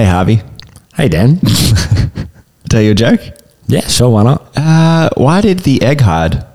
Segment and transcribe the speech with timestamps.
[0.00, 0.40] Hey, Harvey.
[0.94, 1.38] Hey, Dan.
[2.70, 3.20] Tell you a joke?
[3.66, 4.50] yeah, sure, why not?
[4.56, 6.46] Uh, why did the egg hide?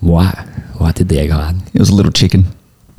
[0.00, 0.28] Why?
[0.76, 1.56] Why did the egg hide?
[1.72, 2.44] It was a little chicken.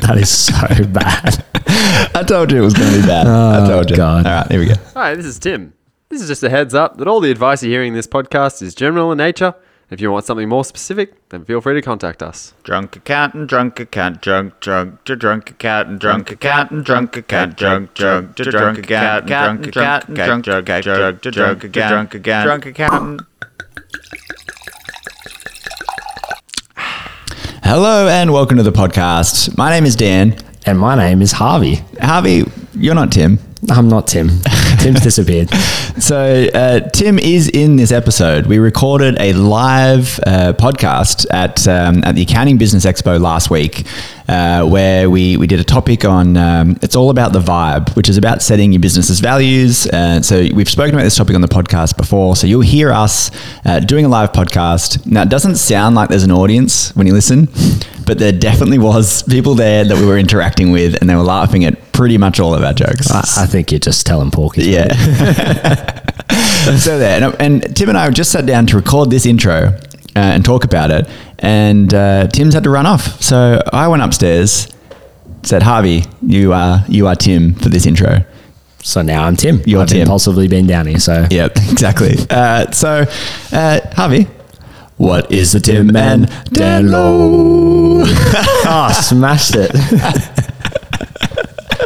[0.00, 0.52] That is so
[0.86, 1.44] bad.
[2.16, 3.28] I told you it was going to be bad.
[3.28, 3.96] I Oh, told you.
[3.96, 4.26] God.
[4.26, 4.74] All right, here we go.
[4.94, 5.72] Hi, this is Tim.
[6.08, 8.62] This is just a heads up that all the advice you're hearing in this podcast
[8.62, 9.54] is general in nature.
[9.90, 12.54] If you want something more specific, then feel free to contact us.
[12.62, 18.36] Drunk accountant, drunk accountant, drunk, drunk, to drunk accountant, drunk accountant, drunk accountant, drunk, drunk,
[18.36, 23.22] to drunk accountant, drunk accountant, drunk, drunk, drunk, to drunk again, drunk again, drunk accountant.
[27.64, 29.58] Hello and welcome to the podcast.
[29.58, 30.38] My name is Dan.
[30.66, 31.80] And my name is Harvey.
[32.00, 33.40] Harvey, you're not Tim.
[33.68, 34.28] I'm not Tim.
[34.80, 35.50] Tim's disappeared.
[35.98, 38.46] So uh, Tim is in this episode.
[38.46, 43.86] We recorded a live uh, podcast at um, at the Accounting Business Expo last week,
[44.30, 48.08] uh, where we we did a topic on um, it's all about the vibe, which
[48.08, 49.88] is about setting your business's values.
[49.88, 52.36] Uh, so we've spoken about this topic on the podcast before.
[52.36, 53.32] So you'll hear us
[53.64, 55.04] uh, doing a live podcast.
[55.04, 57.48] Now it doesn't sound like there's an audience when you listen,
[58.06, 61.64] but there definitely was people there that we were interacting with, and they were laughing
[61.64, 63.10] at pretty much all of our jokes.
[63.10, 64.70] I, I think you're just telling porkies.
[64.70, 64.94] Yeah.
[66.76, 69.76] so there, and, and Tim and I just sat down to record this intro
[70.16, 71.08] uh, and talk about it,
[71.38, 73.20] and uh, Tim's had to run off.
[73.22, 74.68] So I went upstairs,
[75.42, 78.24] said, "Harvey, you are you are Tim for this intro."
[78.82, 79.60] So now I'm Tim.
[79.66, 80.00] You're I've Tim.
[80.02, 80.98] impulsively been down here.
[80.98, 82.14] So Yep, exactly.
[82.30, 83.04] Uh, so,
[83.52, 84.26] uh, Harvey,
[84.96, 88.02] what is the Tim Dan Low?
[88.04, 89.70] oh, smashed it.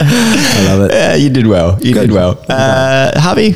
[0.06, 0.92] I love it.
[0.92, 1.78] Yeah, you did well.
[1.82, 2.44] You did well.
[2.48, 3.54] Uh, Harvey,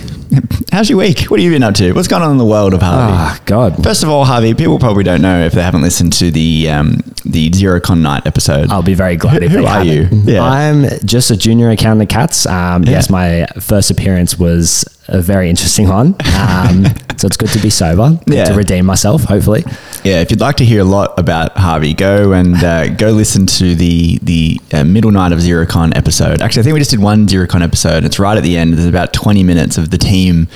[0.72, 1.22] how's your week?
[1.24, 1.92] What have you been up to?
[1.92, 3.12] What's going on in the world of Harvey?
[3.16, 3.82] Ah, God.
[3.82, 7.00] First of all, Harvey, people probably don't know if they haven't listened to the um,
[7.24, 8.70] the Xerocon Night episode.
[8.70, 10.26] I'll be very glad if Who they are haven't.
[10.26, 10.32] you?
[10.34, 10.42] Yeah.
[10.42, 12.46] I'm just a junior accountant at Cats.
[12.46, 12.90] Um, Yeah.
[12.92, 16.08] Yes, my first appearance was a very interesting one.
[16.36, 16.84] Um,
[17.16, 18.44] so it's good to be sober, good Yeah.
[18.44, 19.64] to redeem myself, hopefully.
[20.04, 23.46] Yeah, if you'd like to hear a lot about Harvey, go and uh, go listen
[23.46, 26.42] to the the uh, middle night of Xerocon episode.
[26.42, 28.04] Actually, I think we just did one Xerocon episode.
[28.04, 28.74] It's right at the end.
[28.74, 30.48] There's about 20 minutes of the team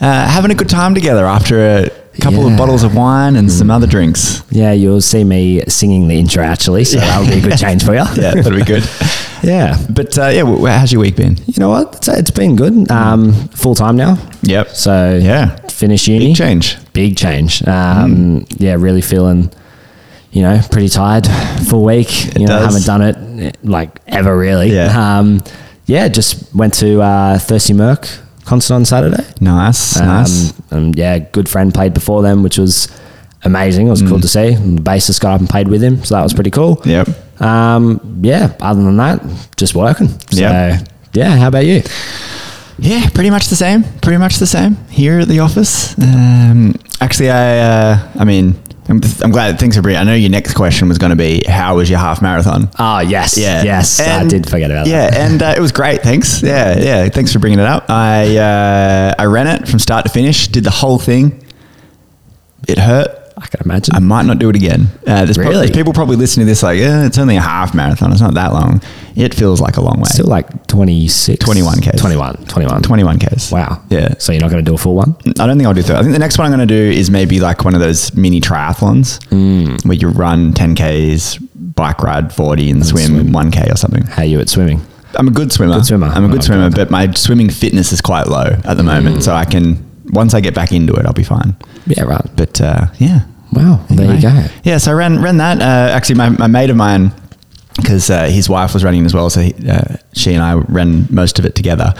[0.00, 1.90] uh, having a good time together after a
[2.20, 4.42] couple of bottles of wine and some other drinks.
[4.50, 7.92] Yeah, you'll see me singing the intro actually, so that'll be a good change for
[7.92, 8.04] you.
[8.16, 8.82] Yeah, that'll be good.
[9.42, 9.76] yeah.
[9.90, 11.36] But uh, yeah, how's your week been?
[11.46, 11.96] You know what?
[11.96, 12.90] It's, it's been good.
[12.90, 14.16] Um, full time now.
[14.42, 14.68] Yep.
[14.70, 15.56] So Yeah.
[15.68, 16.28] finish uni.
[16.28, 16.92] Big change.
[16.92, 17.66] Big change.
[17.66, 19.50] Um, Yeah, really feeling,
[20.32, 21.26] you know, pretty tired.
[21.68, 22.34] Full week.
[22.36, 22.64] you know, does.
[22.66, 23.02] haven't done
[23.42, 24.72] it like ever really.
[24.74, 25.18] Yeah.
[25.18, 25.42] Um,
[25.86, 28.08] yeah, just went to uh, Thirsty Merc
[28.50, 29.24] concert on Saturday.
[29.40, 30.52] Nice, Um, nice.
[30.70, 32.88] and yeah, good friend played before them, which was
[33.44, 33.86] amazing.
[33.86, 34.08] It was Mm.
[34.08, 34.48] cool to see.
[34.54, 36.80] And the bassist got up and played with him, so that was pretty cool.
[36.84, 37.08] Yep.
[37.40, 38.50] Um, yeah.
[38.60, 39.20] Other than that,
[39.56, 40.08] just working.
[40.30, 40.88] So Yep.
[41.14, 41.36] yeah.
[41.38, 41.82] How about you?
[42.78, 43.84] Yeah, pretty much the same.
[44.02, 45.94] Pretty much the same here at the office.
[46.00, 48.54] Um, actually, I, uh, I mean,
[48.90, 49.96] I'm, I'm glad that things are pretty.
[49.96, 52.68] I know your next question was going to be, how was your half marathon?
[52.78, 53.62] Oh yes, Yeah.
[53.62, 54.00] yes.
[54.00, 55.16] I did forget about yeah, that.
[55.16, 55.26] Yeah.
[55.26, 56.02] and uh, it was great.
[56.02, 56.42] Thanks.
[56.50, 57.08] Yeah, yeah.
[57.08, 57.88] Thanks for bringing it up.
[57.88, 60.48] I uh, I ran it from start to finish.
[60.48, 61.46] Did the whole thing.
[62.66, 63.19] It hurt.
[63.36, 63.94] I can imagine.
[63.94, 64.88] I might not do it again.
[65.06, 65.54] Uh, there's, Really?
[65.54, 68.12] there's people probably listening to this like, eh, it's only a half marathon.
[68.12, 68.82] It's not that long.
[69.16, 70.04] It feels like a long way.
[70.08, 71.44] Still like 26.
[71.44, 72.00] 21 Ks.
[72.00, 72.36] 21.
[72.46, 72.82] 21.
[72.82, 73.50] 21 k's.
[73.50, 73.82] Wow.
[73.90, 74.14] Yeah.
[74.18, 75.16] So you're not going to do a full one?
[75.38, 75.96] I don't think I'll do that.
[75.96, 78.14] I think the next one I'm going to do is maybe like one of those
[78.14, 79.84] mini triathlons Mm.
[79.86, 83.26] where you run 10 k's, bike ride 40, and, swim, swim.
[83.32, 84.02] 1k or something.
[84.04, 84.80] How are you at swimming?
[85.16, 85.74] I'm a good swimmer.
[85.74, 86.06] Good swimmer.
[86.06, 86.76] I'm a good Oh, swimmer, God.
[86.76, 89.16] but my swimming fitness is quite low at the moment.
[89.18, 89.22] Mm.
[89.22, 91.56] So I can once I get back into it, I'll be fine.
[91.86, 92.26] Yeah, right.
[92.36, 93.22] But uh, yeah.
[93.52, 93.84] Wow.
[93.90, 94.44] There you go.
[94.62, 95.60] Yeah, so I ran ran that.
[95.60, 97.10] Uh, actually, my, my mate of mine,
[97.76, 101.06] because uh, his wife was running as well, so he, uh, she and I ran
[101.10, 101.94] most of it together.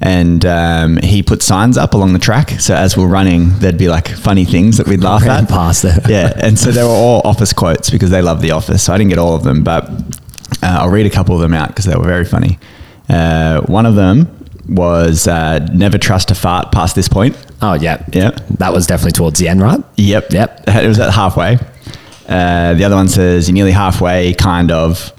[0.00, 2.50] And um, he put signs up along the track.
[2.60, 5.48] So as we're running, there'd be like funny things that we'd laugh Ran at.
[5.48, 6.02] past it.
[6.08, 8.82] yeah, and so they were all office quotes because they love the office.
[8.82, 9.88] So I didn't get all of them, but
[10.62, 12.58] uh, I'll read a couple of them out because they were very funny.
[13.08, 14.28] Uh, one of them
[14.68, 17.36] was uh, never trust a fart past this point.
[17.62, 18.04] Oh, yeah.
[18.12, 18.30] Yeah.
[18.58, 19.80] That was definitely towards the end, right?
[19.96, 20.30] Yep.
[20.30, 20.64] Yep.
[20.68, 21.58] It was at halfway.
[22.28, 25.12] Uh, the other one says, You're nearly halfway, kind of.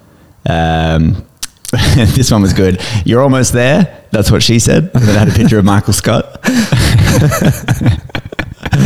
[0.48, 1.26] Um,
[1.96, 2.82] this one was good.
[3.06, 4.06] You're almost there.
[4.12, 4.92] That's what she said.
[4.94, 6.40] And then I had a picture of Michael Scott.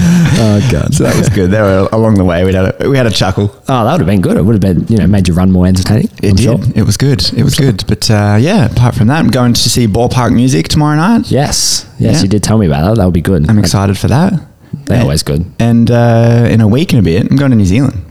[0.44, 0.94] Oh, God.
[0.94, 1.52] So that was good.
[1.52, 2.44] They were along the way.
[2.44, 3.52] We had a, we had a chuckle.
[3.70, 4.38] Oh, that would have been good.
[4.38, 6.10] It would have been, you know, made you run more entertaining.
[6.24, 6.40] It I'm did.
[6.44, 6.60] sure.
[6.76, 7.22] It was good.
[7.34, 7.84] It was good.
[7.88, 11.30] But uh, yeah, apart from that, I'm going to see Ball Park Music tomorrow night.
[11.30, 11.86] Yes.
[12.00, 12.22] Yes, Yeah.
[12.24, 12.96] you did tell me about that.
[13.00, 13.48] That would be good.
[13.50, 14.34] I'm excited for that.
[14.86, 15.46] They're And- always good.
[15.60, 18.02] And uh, in a week and a bit, I'm going to New Zealand.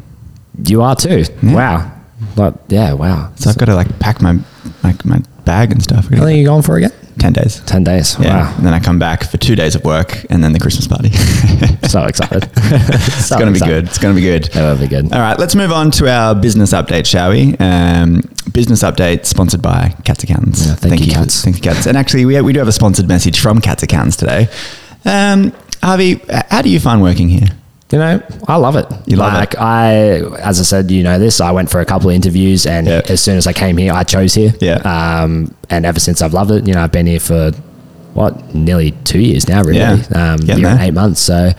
[0.64, 1.24] You are too.
[1.42, 1.90] Wow.
[2.36, 3.32] But yeah, wow.
[3.36, 4.34] So I've got to like pack my
[4.84, 6.04] my, my bag and stuff.
[6.08, 6.92] How long are you going for again?
[7.18, 7.60] Ten days.
[7.66, 8.16] 10 days.
[8.18, 8.54] Yeah, Wow.
[8.56, 11.10] and then I come back for two days of work, and then the Christmas party.
[11.90, 12.48] So excited.
[12.56, 13.86] it's gonna be good.
[13.86, 14.44] It's gonna be good.
[14.54, 15.12] That'll be good.
[15.12, 17.56] All right, let's move on to our business update, shall we?
[17.58, 20.64] Um, business update sponsored by Cats Accountants.
[20.66, 21.42] Yeah, thank you, Cats.
[21.42, 21.86] Thank you, Cats.
[21.86, 24.46] And actually, we, we do have a sponsored message from Cats Accountants today.
[25.04, 27.48] Um, Harvey, how do you find working here?
[27.92, 28.86] You know, I love it.
[29.06, 29.60] You love like, it?
[29.60, 31.40] I, as I said, you know this.
[31.40, 33.02] I went for a couple of interviews, and Yeah.
[33.08, 34.54] as soon as I came here, I chose here.
[34.60, 34.76] Yeah.
[34.84, 36.66] Um, and ever since I've loved it.
[36.68, 37.50] You know, I've been here for
[38.14, 39.78] what nearly two years now, really.
[39.78, 40.02] Yeah.
[40.14, 41.20] Um, and eight months.
[41.20, 41.50] So,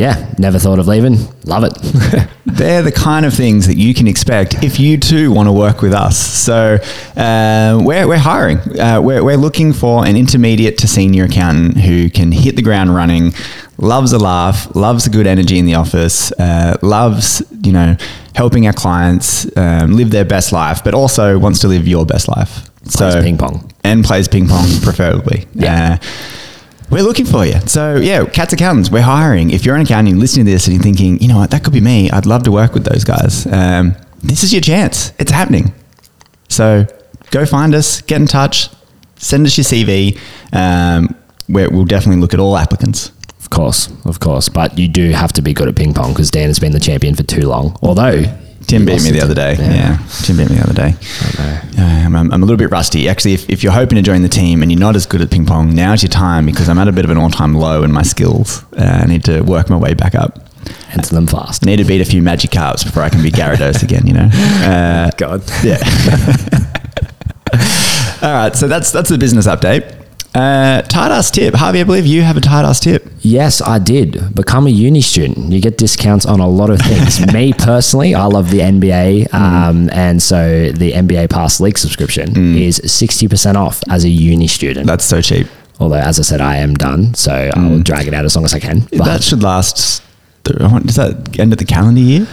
[0.00, 1.18] yeah, never thought of leaving.
[1.44, 1.74] Love it.
[2.46, 5.82] They're the kind of things that you can expect if you too want to work
[5.82, 6.16] with us.
[6.16, 6.78] So
[7.16, 8.58] uh, we're, we're hiring.
[8.80, 12.94] Uh, we're, we're looking for an intermediate to senior accountant who can hit the ground
[12.94, 13.32] running,
[13.76, 17.94] loves a laugh, loves a good energy in the office, uh, loves you know
[18.34, 22.26] helping our clients um, live their best life, but also wants to live your best
[22.26, 22.70] life.
[22.90, 23.70] Plays ping pong.
[23.84, 25.46] and plays ping pong preferably.
[25.54, 25.98] Yeah.
[26.90, 27.60] We're looking for you.
[27.66, 29.50] So yeah, Cats Accountants, we're hiring.
[29.50, 31.72] If you're an accountant listening to this and you're thinking, you know what, that could
[31.72, 32.10] be me.
[32.10, 33.46] I'd love to work with those guys.
[33.46, 35.12] Um, this is your chance.
[35.18, 35.72] It's happening.
[36.48, 36.86] So
[37.30, 38.70] go find us, get in touch,
[39.16, 40.18] send us your CV.
[40.52, 41.14] Um,
[41.48, 43.12] we'll definitely look at all applicants.
[43.38, 44.48] Of course, of course.
[44.48, 46.80] But you do have to be good at ping pong because Dan has been the
[46.80, 47.78] champion for too long.
[47.82, 48.24] Although
[48.70, 49.56] Tim beat me the other day.
[49.56, 49.72] Tim.
[49.72, 49.98] Yeah.
[50.22, 50.94] Tim beat me the other day.
[51.78, 53.08] Um, I'm, I'm a little bit rusty.
[53.08, 55.30] Actually, if, if you're hoping to join the team and you're not as good at
[55.30, 57.82] ping pong, now's your time because I'm at a bit of an all time low
[57.82, 58.64] in my skills.
[58.72, 60.38] Uh, I need to work my way back up.
[60.92, 61.64] Enter them fast.
[61.64, 64.28] I need to beat a few Magikarps before I can be Gyarados again, you know?
[64.60, 65.42] Uh, God.
[65.64, 65.78] yeah.
[68.22, 68.54] All right.
[68.54, 69.99] So that's, that's the business update.
[70.34, 71.54] Uh, tight ass tip.
[71.54, 73.04] Harvey, I believe you have a tight ass tip.
[73.20, 74.34] Yes, I did.
[74.34, 75.52] Become a uni student.
[75.52, 77.20] You get discounts on a lot of things.
[77.32, 79.34] Me personally, I love the NBA.
[79.34, 84.86] Um, and so the NBA Pass League subscription is 60% off as a uni student.
[84.86, 85.48] That's so cheap.
[85.80, 87.14] Although, as I said, I am done.
[87.14, 88.80] So I will drag it out as long as I can.
[88.80, 90.02] But that should last.
[90.44, 92.26] Does that end of the calendar year?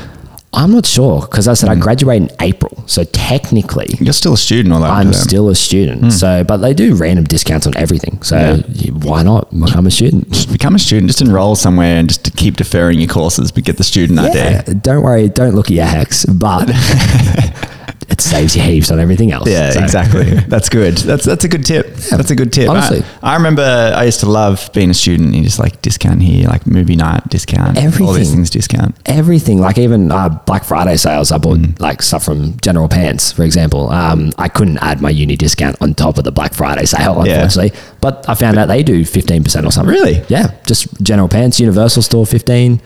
[0.57, 1.81] I'm not sure because I said I hmm.
[1.81, 2.83] graduate in April.
[2.87, 6.01] So technically, You're still a student, although I'm still a student.
[6.01, 6.09] Hmm.
[6.09, 8.23] So, but they do random discounts on everything.
[8.23, 8.91] So Yeah.
[8.91, 10.31] why not become a student?
[10.31, 11.09] Just become a student.
[11.09, 14.63] Just enroll somewhere and just to keep deferring your courses, but get the student Yeah,
[14.65, 14.79] ID.
[14.81, 15.29] don't worry.
[15.29, 16.67] Don't look at your HECS, but
[18.21, 19.47] saves you heaps on everything else.
[19.49, 20.23] Yeah, So- exactly.
[20.47, 20.97] That's good.
[20.97, 21.93] That's that's a good tip.
[21.95, 22.69] That's a good tip.
[22.69, 23.03] honestly.
[23.21, 25.33] I, I remember I used to love being a student.
[25.35, 28.07] You just like discount here, like movie night discount, everything.
[28.07, 28.95] all these things discount.
[29.05, 31.79] Everything, like even uh, Black Friday sales, I bought Mm.
[31.79, 33.89] like stuff from General Pants, for example.
[33.89, 37.33] Um, I couldn't add my uni discount on top of the Black Friday sale, Yeah.
[37.43, 37.79] unfortunately.
[38.01, 39.91] But I found out they do 15% or something.
[39.93, 40.23] Really?
[40.27, 40.51] Yeah.
[40.67, 42.79] Just General Pants, Universal Store 15.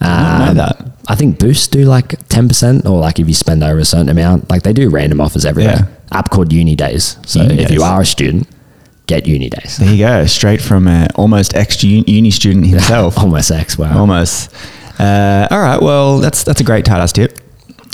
[0.00, 0.86] I know that.
[1.08, 4.48] I think Boost do like 10% or like if you spend over a certain amount,
[4.48, 5.88] like they do random offers everywhere.
[6.12, 6.18] Yeah.
[6.18, 7.26] App called UNiDAYS.
[7.26, 8.48] So Uni if you are a student,
[9.06, 9.78] get UNiDAYS.
[9.78, 13.18] There you go, straight from a almost ex uni student himself.
[13.18, 13.76] Almost X.
[13.76, 13.98] Wow.
[13.98, 14.54] Almost.
[14.98, 15.80] Uh, all right.
[15.80, 17.38] Well, that's that's a great ass tip.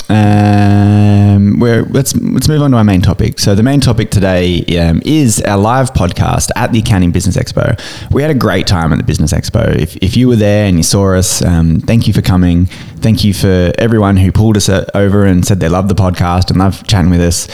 [0.09, 3.39] Um, we're, let's let's move on to our main topic.
[3.39, 7.77] So the main topic today um, is our live podcast at the Accounting Business Expo.
[8.11, 9.75] We had a great time at the Business Expo.
[9.75, 12.65] If, if you were there and you saw us, um, thank you for coming.
[12.65, 16.49] Thank you for everyone who pulled us uh, over and said they love the podcast
[16.49, 17.47] and love chatting with us.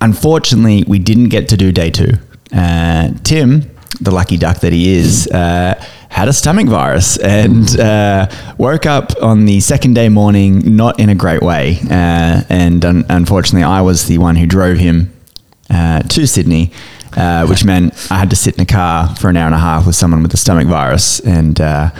[0.00, 2.14] Unfortunately, we didn't get to do day two.
[2.52, 3.69] Uh, Tim,
[4.00, 8.28] the lucky duck that he is, uh, had a stomach virus and uh,
[8.58, 11.78] woke up on the second day morning not in a great way.
[11.84, 15.12] Uh, and un- unfortunately, I was the one who drove him
[15.70, 16.72] uh, to Sydney,
[17.16, 19.58] uh, which meant I had to sit in a car for an hour and a
[19.58, 21.20] half with someone with a stomach virus.
[21.20, 21.90] And uh,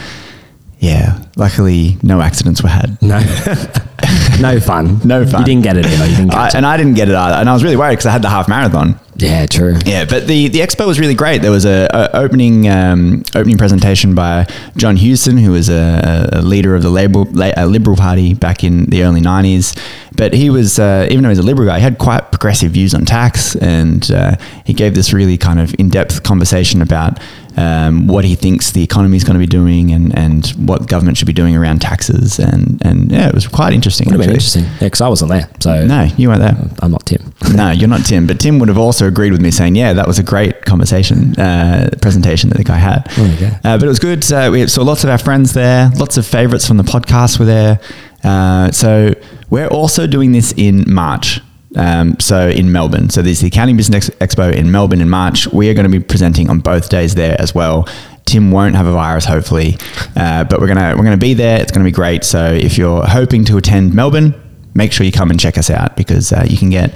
[0.81, 3.01] yeah, luckily, no accidents were had.
[3.03, 3.19] No.
[4.41, 5.01] no fun.
[5.05, 5.41] No fun.
[5.41, 6.07] You didn't get it either.
[6.07, 6.55] You didn't I, it.
[6.55, 7.37] and I didn't get it either.
[7.37, 8.99] And I was really worried because I had the half marathon.
[9.21, 9.77] Yeah, true.
[9.85, 11.43] Yeah, but the, the expo was really great.
[11.43, 14.47] There was a, a opening um, opening presentation by
[14.77, 18.65] John Hewson, who was a, a leader of the Liberal, La- uh, Liberal Party back
[18.65, 19.79] in the early '90s.
[20.17, 22.73] But he was, uh, even though he was a Liberal guy, he had quite progressive
[22.73, 27.19] views on tax, and uh, he gave this really kind of in depth conversation about
[27.57, 31.17] um, what he thinks the economy is going to be doing and, and what government
[31.19, 32.39] should be doing around taxes.
[32.39, 34.07] And, and yeah, it was quite interesting.
[34.07, 34.65] Would have been interesting.
[34.65, 35.49] Yeah, because I wasn't there.
[35.61, 36.57] So No, you weren't there.
[36.81, 37.33] I'm not Tim.
[37.55, 40.07] No, you're not Tim, but Tim would have also agreed with me saying, yeah, that
[40.07, 43.11] was a great conversation, uh, presentation that the guy had.
[43.19, 43.47] You.
[43.65, 44.31] Uh, but it was good.
[44.33, 47.45] Uh, we saw lots of our friends there, lots of favorites from the podcast were
[47.47, 47.81] there.
[48.23, 49.13] Uh, so
[49.51, 51.41] we're also doing this in March.
[51.77, 53.11] Um, so in Melbourne.
[53.11, 55.47] So there's the Accounting Business Expo in Melbourne in March.
[55.49, 57.89] We are going to be presenting on both days there as well.
[58.25, 59.77] Tim won't have a virus, hopefully,
[60.15, 61.61] uh, but we're gonna we're gonna be there.
[61.61, 62.23] It's gonna be great.
[62.23, 64.35] So if you're hoping to attend Melbourne,
[64.73, 66.95] make sure you come and check us out because uh, you can get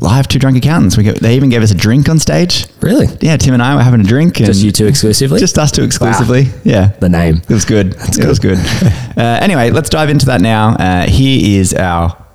[0.00, 0.96] live two drunk accountants.
[0.96, 2.66] We they even gave us a drink on stage.
[2.80, 3.06] Really?
[3.20, 4.38] Yeah, Tim and I were having a drink.
[4.38, 5.40] And Just you two exclusively?
[5.40, 6.46] Just us two exclusively.
[6.64, 6.92] Yeah.
[7.00, 7.36] the name.
[7.48, 7.96] It was good.
[7.98, 8.58] it was good.
[9.16, 10.76] uh, anyway, let's dive into that now.
[10.76, 12.27] Uh, here is our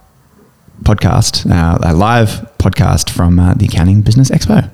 [0.84, 4.70] podcast, uh, a live podcast from uh, the Accounting Business Expo.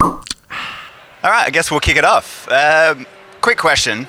[0.00, 0.20] All
[1.30, 2.50] right, I guess we'll kick it off.
[2.50, 3.06] Um,
[3.40, 4.08] quick question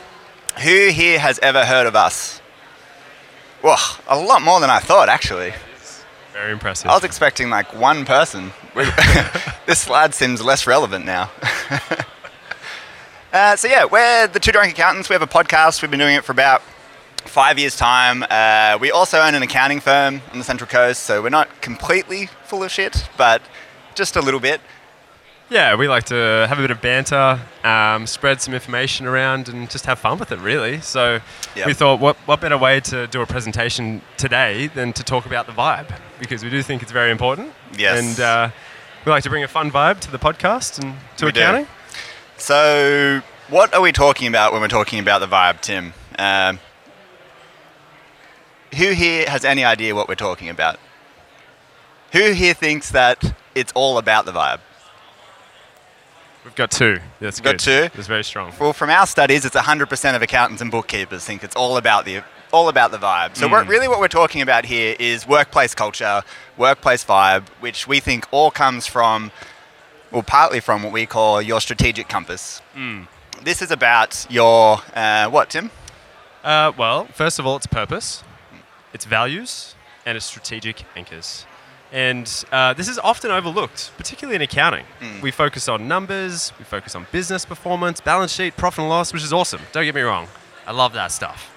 [0.63, 2.41] Who here has ever heard of us?
[3.63, 3.77] Well,
[4.07, 5.53] a lot more than I thought, actually.
[6.33, 6.89] Very impressive.
[6.89, 8.51] I was expecting like one person.
[9.65, 11.31] This slide seems less relevant now.
[13.33, 15.07] uh, so, yeah, we're the Two Drunk Accountants.
[15.07, 15.81] We have a podcast.
[15.81, 16.61] We've been doing it for about
[17.25, 18.23] five years' time.
[18.29, 22.27] Uh, we also own an accounting firm on the Central Coast, so we're not completely
[22.45, 23.41] full of shit, but
[23.95, 24.61] just a little bit.
[25.49, 29.69] yeah, we like to have a bit of banter, um, spread some information around, and
[29.69, 30.81] just have fun with it, really.
[30.81, 31.19] So
[31.55, 31.67] Yep.
[31.67, 35.45] we thought, what, what better way to do a presentation today than to talk about
[35.45, 35.87] the vibe?
[36.19, 37.53] Because we do think it's very important.
[37.77, 37.99] Yes.
[37.99, 38.49] And uh,
[39.05, 41.41] we like to bring a fun vibe to the podcast and to We do.
[41.41, 41.67] accounting.
[42.37, 45.93] So, what are we talking about when we're talking about the vibe, Tim?
[46.17, 46.59] Um,
[48.75, 50.79] who here has any idea what we're talking about?
[52.11, 54.59] Who here thinks that it's all about the vibe?
[56.43, 56.99] We've got two.
[57.19, 57.59] That's Got good.
[57.59, 57.95] two?
[57.95, 58.51] That's very strong.
[58.59, 62.21] Well, from our studies, it's 100% of accountants and bookkeepers think it's all about the
[62.51, 63.35] all about the vibe.
[63.35, 66.21] So, what, really, what we're talking about here is workplace culture,
[66.55, 69.31] workplace vibe, which we think all comes from,
[70.11, 72.61] well, partly from what we call your strategic compass.
[73.41, 75.71] This is about your uh, what, Tim?
[76.43, 78.23] Uh, well, first of all, it's purpose,
[78.93, 81.45] its values, and its strategic anchors.
[81.91, 84.85] And uh, this is often overlooked, particularly in accounting.
[85.21, 89.23] We focus on numbers, we focus on business performance, balance sheet, profit and loss, which
[89.23, 89.61] is awesome.
[89.71, 90.27] Don't get me wrong.
[90.65, 91.51] I love that stuff.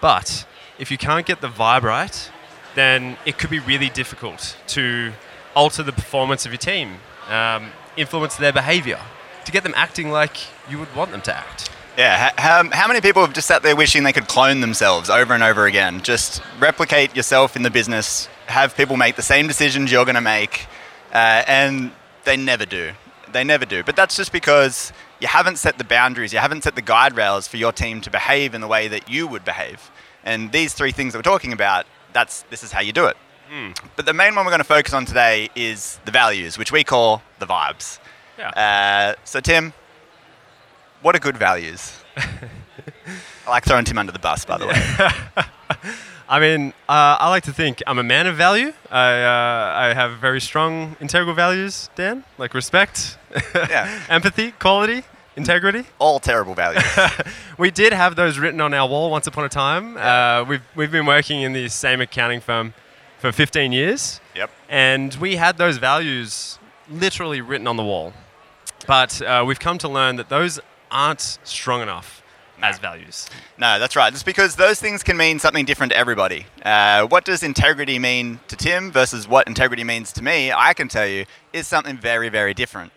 [0.00, 0.46] But
[0.78, 2.30] if you can't get the vibe right,
[2.74, 5.12] then it could be really difficult to
[5.54, 6.96] alter the performance of your team,
[7.28, 8.98] um, influence their behavior,
[9.44, 10.38] to get them acting like
[10.70, 11.70] you would want them to act.
[11.96, 15.34] Yeah, how, how many people have just sat there wishing they could clone themselves over
[15.34, 16.00] and over again?
[16.00, 20.22] Just replicate yourself in the business, have people make the same decisions you're going to
[20.22, 20.66] make,
[21.12, 21.92] uh, and
[22.24, 22.92] they never do.
[23.30, 23.82] They never do.
[23.82, 27.46] But that's just because you haven't set the boundaries, you haven't set the guide rails
[27.46, 29.90] for your team to behave in the way that you would behave.
[30.24, 33.16] And these three things that we're talking about, that's this is how you do it.
[33.96, 36.84] But the main one we're going to focus on today is the values, which we
[36.84, 37.98] call the vibes.
[38.38, 38.48] Yeah.
[38.48, 39.74] Uh, so, Tim,
[41.02, 41.92] what are good values?
[42.16, 45.44] I like throwing Tim under the bus, by the way.
[46.28, 48.72] I mean, uh, I like to think I'm a man of value.
[48.90, 53.18] I, uh, I have very strong integral values, Dan, like respect,
[53.54, 54.00] Yeah.
[54.08, 55.02] empathy, quality,
[55.36, 55.84] integrity.
[55.98, 56.84] All terrible values.
[57.58, 59.96] We did have those written on our wall once upon a time.
[59.96, 62.72] Uh, we've, we've been working in the same accounting firm
[63.18, 64.50] for 15 years, yep.
[64.68, 66.58] and we had those values
[66.90, 68.12] literally written on the wall.
[68.86, 70.60] But uh, we've come to learn that those
[70.92, 72.22] aren't strong enough
[72.62, 73.28] as values.
[73.58, 74.12] No, that's right.
[74.12, 76.46] Just because those things can mean something different to everybody.
[76.64, 80.88] Uh, what does integrity mean to Tim versus what integrity means to me, I can
[80.88, 82.92] tell you, is something very, very different.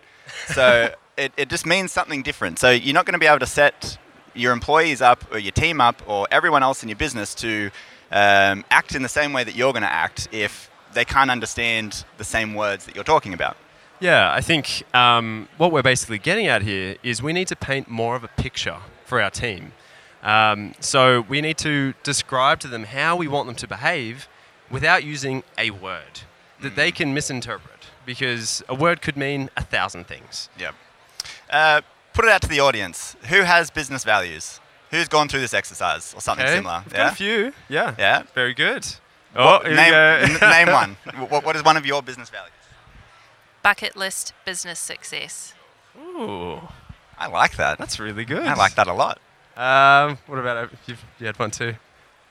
[0.48, 2.58] So it, it just means something different.
[2.58, 3.98] So you're not going to be able to set
[4.34, 7.70] your employees up or your team up or everyone else in your business to
[8.12, 12.04] um, act in the same way that you're going to act if they can't understand
[12.18, 13.56] the same words that you're talking about.
[14.00, 17.88] Yeah, I think um, what we're basically getting at here is we need to paint
[17.88, 19.72] more of a picture for our team.
[20.22, 24.28] Um, so we need to describe to them how we want them to behave
[24.70, 26.20] without using a word
[26.60, 30.48] that they can misinterpret because a word could mean a thousand things.
[30.58, 30.74] Yep.
[31.48, 31.80] Uh,
[32.12, 33.16] put it out to the audience.
[33.28, 34.60] Who has business values?
[34.90, 36.82] Who's gone through this exercise or something Okay, similar?
[36.90, 37.52] got a few.
[37.68, 37.94] Yeah.
[37.98, 38.22] Yeah.
[38.34, 38.84] Very good.
[38.84, 38.96] What-
[39.38, 40.96] Oh, here name, n- name one.
[41.28, 42.52] What, what is one of your business values?
[43.66, 45.52] Bucket list business success.
[45.98, 46.60] Ooh,
[47.18, 47.78] I like that.
[47.78, 48.46] that's really good.
[48.46, 49.18] I like that a lot.
[49.56, 50.94] Um, what about uh, you?
[51.18, 51.74] You had one too.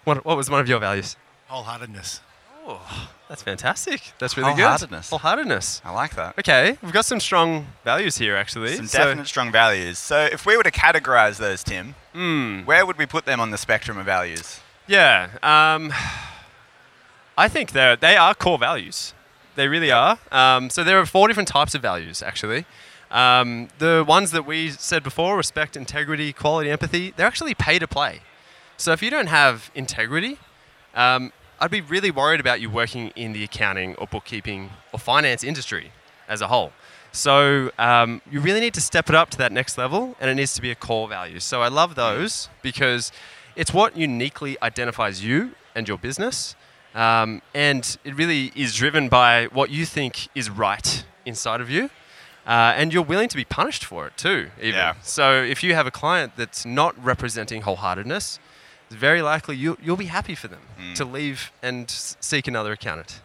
[0.05, 1.17] What, what was one of your values?
[1.51, 2.21] Wholeheartedness.
[2.65, 4.13] Oh, that's fantastic.
[4.17, 5.09] That's really Wholeheartedness.
[5.11, 5.19] good.
[5.19, 5.81] Wholeheartedness.
[5.81, 5.81] Wholeheartedness.
[5.83, 6.39] I like that.
[6.39, 8.73] Okay, we've got some strong values here, actually.
[8.77, 9.99] Some So- definite strong values.
[9.99, 12.61] So if we were to categorize those, Tim, Hmm.
[12.63, 14.61] where would we put them on the spectrum of values?
[14.87, 15.27] yeah.
[15.43, 15.93] Um,
[17.37, 19.13] I think they they are core values.
[19.55, 20.19] They really are.
[20.31, 22.65] Um, so there are four different types of values, actually.
[23.11, 27.87] Um, the ones that we said before respect, integrity, quality, empathy they're actually pay to
[27.87, 28.21] play.
[28.77, 30.39] So if you don't have integrity,
[30.95, 35.43] um, I'd be really worried about you working in the accounting or bookkeeping or finance
[35.43, 35.91] industry
[36.27, 36.73] as a whole.
[37.13, 40.35] So um, you really need to step it up to that next level, and it
[40.35, 41.39] needs to be a core value.
[41.39, 43.13] So I love those because
[43.55, 46.55] it's what uniquely identifies you and your business,
[46.95, 51.89] Um, and it really is driven by what you think is right inside of you.
[52.47, 54.75] Uh, and you're willing to be punished for it too, even.
[54.75, 54.93] Yeah.
[55.01, 58.39] So if you have a client that's not representing wholeheartedness,
[58.87, 60.61] it's very likely you, you'll be happy for them
[60.93, 63.21] to leave and seek another accountant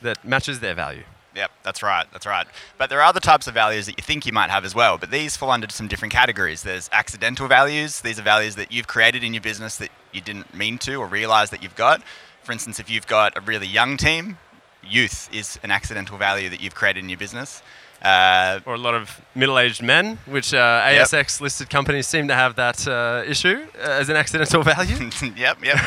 [0.00, 1.04] that matches their value.
[1.36, 2.06] Yep, that's right.
[2.12, 2.46] That's right.
[2.76, 4.98] But there are other types of values that you think you might have as well.
[4.98, 6.62] But these fall under some different categories.
[6.62, 8.00] There's accidental values.
[8.00, 11.06] These are values that you've created in your business that you didn't mean to or
[11.06, 12.02] realize that you've got.
[12.44, 14.38] For instance, if you've got a really young team,
[14.82, 17.62] youth is an accidental value that you've created in your business.
[18.02, 20.56] Uh, Or a lot of middle-aged men, which uh,
[20.90, 21.06] Yep.
[21.06, 24.96] ASX-listed companies seem to have that uh, issue uh, as an accidental value.
[25.36, 25.78] yep, yep,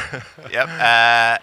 [0.50, 0.70] yep.
[0.70, 1.38] Uh,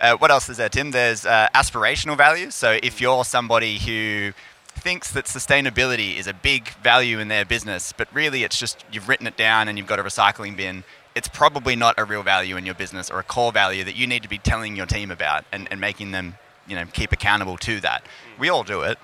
[0.00, 0.90] uh, what else is there, Tim?
[0.90, 2.54] There's uh, aspirational values.
[2.54, 4.32] So if you're somebody who
[4.76, 9.08] thinks that sustainability is a big value in their business, but really it's just you've
[9.08, 10.84] written it down and you've got a recycling bin,
[11.18, 14.06] it's probably not a real value in your business or a core value that you
[14.06, 16.36] need to be telling your team about and, and making them,
[16.68, 18.00] you know, keep accountable to that.
[18.38, 18.98] We all do it.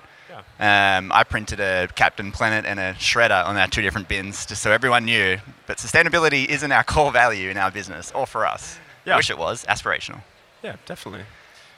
[0.59, 4.61] Um, I printed a Captain Planet and a shredder on our two different bins just
[4.61, 5.37] so everyone knew.
[5.67, 8.77] But sustainability isn't our core value in our business or for us.
[9.05, 9.15] I Yeah.
[9.17, 10.21] wish it was aspirational.
[10.63, 11.25] yeah, definitely.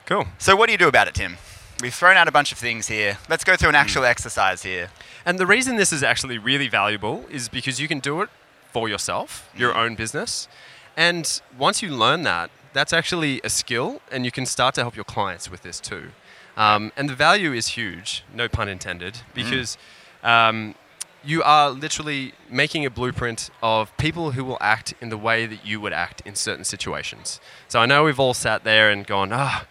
[0.06, 0.26] Cool.
[0.38, 1.38] So, what do you do about it, Tim?
[1.82, 3.18] We've thrown out a bunch of things here.
[3.30, 4.90] Let's go through an actual exercise here.
[5.26, 8.30] And the reason this is actually really valuable is because you can do it
[8.78, 10.48] for yourself, your own business.
[10.96, 14.96] And once you learn that, that's actually a skill, and you can start to help
[14.96, 16.10] your clients with this too.
[16.56, 19.80] Um, and the value is huge, no pun intended, because
[20.22, 20.76] um,
[21.24, 25.66] you are literally making a blueprint of people who will act in the way that
[25.66, 27.40] you would act in certain situations.
[27.68, 29.66] So I know we've all sat there and gone, ah,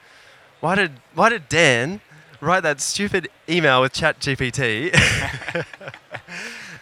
[0.59, 2.01] why did why did Dan
[2.41, 4.91] write that stupid email with ChatGPT?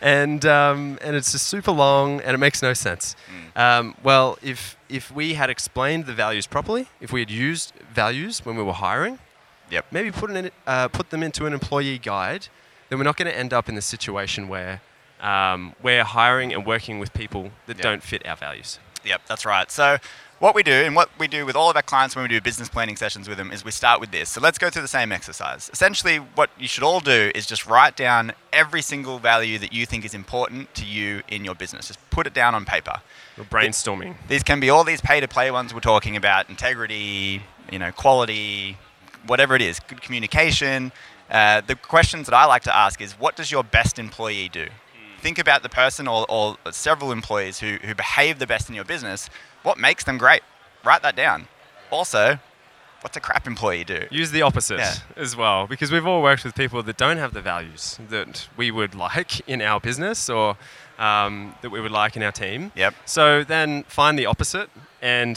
[0.04, 3.16] and um, and it's just super long and it makes no sense.
[3.56, 8.44] Um, well, if if we had explained the values properly, if we had used values
[8.44, 9.18] when we were hiring,
[9.70, 9.87] Yep.
[9.90, 12.49] maybe put in, uh, put them into an employee guide,
[12.88, 14.82] then we're not going to end up in the situation where
[15.20, 17.83] um, we're hiring and working with people that Yep.
[17.83, 18.78] don't fit our values.
[19.05, 19.70] Yep, that's right.
[19.70, 19.96] So,
[20.44, 22.38] what we do and what we do with all of our clients when we do
[22.38, 24.28] business planning sessions with them is we start with this.
[24.28, 25.70] So, let's go through the same exercise.
[25.72, 29.87] Essentially, what you should all do is just write down every single value that you
[29.87, 31.88] think is important to you in your business.
[31.88, 33.00] Just put it down on paper.
[33.38, 34.16] We're brainstorming.
[34.28, 37.90] These can be all these pay to play ones we're talking about integrity, you know,
[37.90, 38.76] quality,
[39.26, 40.92] whatever it is, good communication.
[41.30, 44.66] Uh, the questions that I like to ask is what does your best employee do?
[45.22, 48.85] Think about the person or, or several employees who, who behave the best in your
[48.85, 49.30] business.
[49.64, 50.42] What makes them great?
[50.85, 51.48] Write that down.
[51.90, 52.38] Also,
[53.00, 54.07] what's a crap employee do?
[54.11, 54.94] Use the opposite Yeah.
[55.16, 58.70] as well, because we've all worked with people that don't have the values that we
[58.70, 60.57] would like in our business or
[60.98, 62.70] um, that we would like in our team.
[62.77, 62.94] Yep.
[63.05, 64.70] So then find the opposite,
[65.03, 65.37] and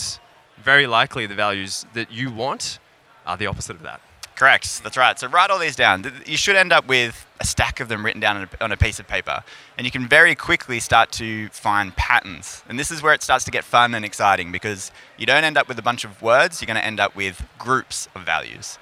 [0.62, 2.80] very likely the values that you want
[3.26, 4.02] are the opposite of that.
[4.38, 4.84] Correct.
[4.84, 5.17] That's right.
[5.17, 6.06] So write all these down.
[6.28, 9.08] You should end up with a stack of them written down on a, piece of
[9.08, 9.43] paper,
[9.78, 12.63] and you can very quickly start to find patterns.
[12.69, 15.58] And this is where it starts to get fun and exciting because you don't end
[15.58, 16.62] up with a bunch of words.
[16.62, 18.78] You're going to end up with groups of values.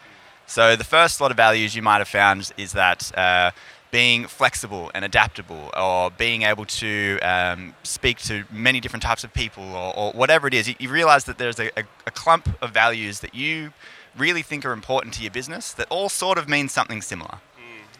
[0.45, 3.17] So the first lot of values you might have found is that.
[3.17, 3.51] Uh,
[3.91, 9.31] being flexible and adaptable, or being able to um, speak to many different types of
[9.31, 12.61] people, or, or whatever it is, you, you realize that there's a, a, a clump
[12.61, 13.71] of values that you
[14.17, 17.39] really think are important to your business that all sort of mean something similar.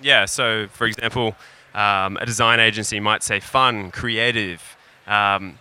[0.01, 0.25] Yeah.
[0.25, 1.35] So, for example,
[1.73, 5.59] um, a design agency might say fun, creative, um,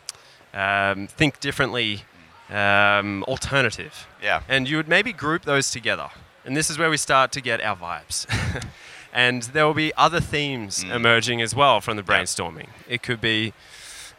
[0.53, 2.03] um, think differently,
[2.51, 4.07] um, alternative.
[4.23, 4.43] Yeah.
[4.49, 6.11] And you would maybe group those together.
[6.45, 8.27] And this is where we start to get our vibes.
[9.13, 12.69] and there will be other themes emerging as well from the brainstorming.
[12.89, 13.53] It could be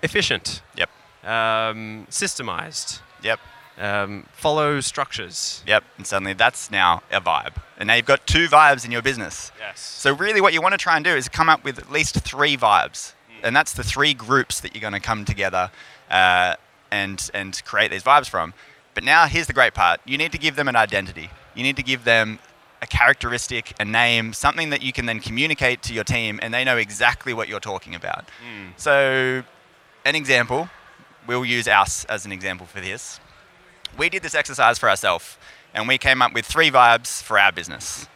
[0.01, 0.89] efficient, Yep.
[1.23, 3.39] um, systemized, Yep.
[3.77, 5.63] Um, follow structures.
[5.67, 5.83] Yep.
[5.97, 7.53] And suddenly that's now a vibe.
[7.77, 9.51] And now you've got two vibes in your business.
[9.59, 9.79] Yes.
[9.79, 12.15] So really what you want to try and do is come up with at least
[12.21, 13.13] three vibes.
[13.43, 15.69] And that's the three groups that you're going to come together
[16.09, 16.55] uh,
[16.89, 18.53] and, and create these vibes from.
[18.93, 19.99] But now here's the great part.
[20.05, 21.29] You need to give them an identity.
[21.53, 22.39] You need to give them
[22.81, 26.63] a characteristic, a name, something that you can then communicate to your team and they
[26.63, 28.25] know exactly what you're talking about.
[28.77, 29.43] So
[30.05, 30.69] an example,
[31.27, 33.19] we'll use us as an example for this.
[33.97, 35.37] We did this exercise for ourselves
[35.73, 38.07] and we came up with three vibes for our business.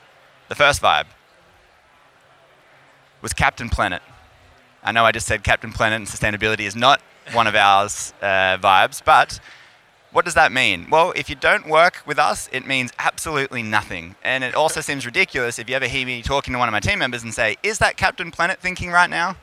[0.47, 1.05] The first vibe
[3.21, 4.01] was Captain Planet.
[4.83, 7.01] I know I just said Captain Planet and sustainability is not
[7.33, 9.39] one of ours uh, vibes, but
[10.11, 10.89] what does that mean?
[10.89, 14.15] Well, if you don't work with us, it means absolutely nothing.
[14.23, 16.79] And it also seems ridiculous if you ever hear me talking to one of my
[16.79, 19.37] team members and say, Is that Captain Planet thinking right now?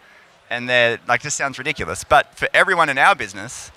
[0.50, 2.02] And they're like, This sounds ridiculous.
[2.02, 3.70] But for everyone in our business,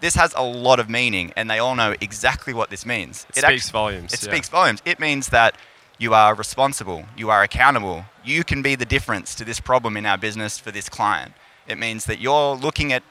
[0.00, 3.26] this has a lot of meaning, and they all know exactly what this means.
[3.30, 4.30] It speaks act- volumes, It yeah.
[4.32, 4.80] speaks volumes.
[4.84, 5.56] It means that
[5.98, 10.06] you are responsible, you are accountable, you can be the difference to this problem in
[10.06, 11.32] our business for this client.
[11.66, 13.02] It means that you're looking at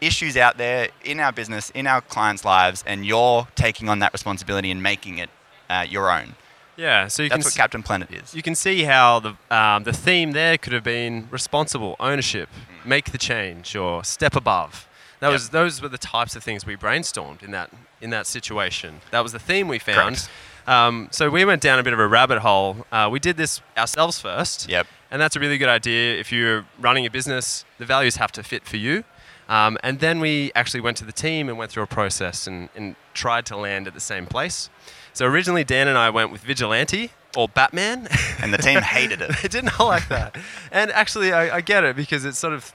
[0.00, 4.12] issues out there in our business, in our clients' lives, and you're taking on that
[4.12, 5.30] responsibility and making it
[5.70, 6.34] uh, your own.
[6.76, 8.34] Yeah, so you That's can what Captain Planet is.
[8.34, 12.48] you can see how the um, the theme there could have been responsible ownership,
[12.84, 14.88] make the change, or step above.
[15.22, 15.32] That Yep.
[15.34, 19.00] was those were the types of things we brainstormed in that in that situation.
[19.12, 20.28] That was the theme we found.
[20.66, 22.84] Um, so we went down a bit of a rabbit hole.
[22.90, 24.68] Uh, we did this ourselves first.
[24.68, 24.88] Yep.
[25.12, 26.18] And that's a really good idea.
[26.18, 29.04] If you're running a business, the values have to fit for you.
[29.48, 32.68] Um, and then we actually went to the team and went through a process and,
[32.74, 34.70] and tried to land at the same place.
[35.12, 38.08] So originally, Dan and I went with Vigilante or Batman.
[38.40, 39.30] And the team hated it.
[39.40, 40.36] they did not like that.
[40.72, 42.72] And actually, I, I get it because it's sort of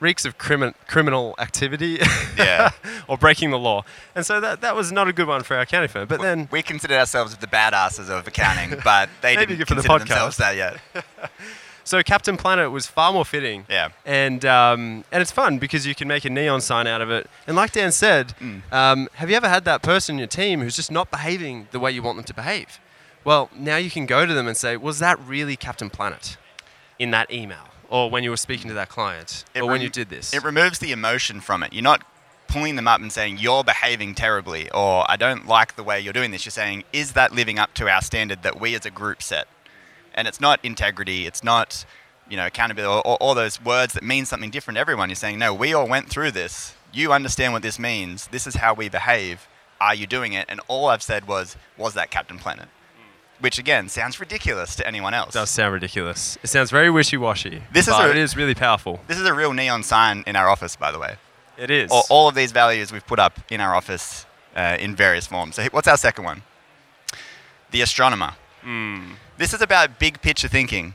[0.00, 1.98] reeks of crimin- criminal activity
[2.36, 2.70] Yeah.
[3.08, 3.84] or breaking the law.
[4.14, 6.06] And so that, that was not a good one for our accounting firm.
[6.08, 9.98] But then we considered ourselves the badasses of accounting, but they didn't for the consider
[9.98, 10.78] themselves that yet.
[11.84, 13.64] So Captain Planet was far more fitting.
[13.66, 13.88] Yeah.
[14.04, 17.26] And um, and it's fun because you can make a neon sign out of it.
[17.46, 18.60] And like Dan said, Mm.
[18.70, 21.80] um, have you ever had that person in your team who's just not behaving the
[21.80, 22.78] way you want them to behave?
[23.24, 26.36] Well, now you can go to them and say, was that really Captain Planet
[26.98, 27.68] in that email?
[27.88, 29.44] Or when you were speaking to that client?
[29.54, 30.34] It or when rem- you did this?
[30.34, 31.72] It removes the emotion from it.
[31.72, 32.04] You're not
[32.48, 36.12] pulling them up and saying, you're behaving terribly, or I don't like the way you're
[36.12, 36.44] doing this.
[36.44, 39.48] You're saying, is that living up to our standard that we as a group set?
[40.14, 41.84] And it's not integrity, it's not,
[42.28, 45.10] you know, accountability, or, or all those words that mean something different to everyone.
[45.10, 46.74] You're saying, no, we all went through this.
[46.92, 48.28] You understand what this means.
[48.28, 49.46] This is how we behave.
[49.80, 50.46] Are you doing it?
[50.48, 52.68] And all I've said was, was that Captain Planet?
[53.40, 55.32] Which again sounds ridiculous to anyone else.
[55.34, 56.36] does sound ridiculous.
[56.42, 57.62] It sounds very wishy-washy.
[57.72, 59.00] This is a- it is really powerful.
[59.06, 61.16] This is a real neon sign in our office, by the way.
[61.56, 61.90] It is.
[61.90, 65.54] all, all of these values we've put up in our office uh, in various forms.
[65.56, 66.42] So, what's our second one?
[67.70, 68.32] The astronomer.
[69.38, 70.94] This is about big picture thinking.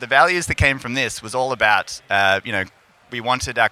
[0.00, 2.64] The values that came from this was all about, uh, you know,
[3.10, 3.70] we wanted our,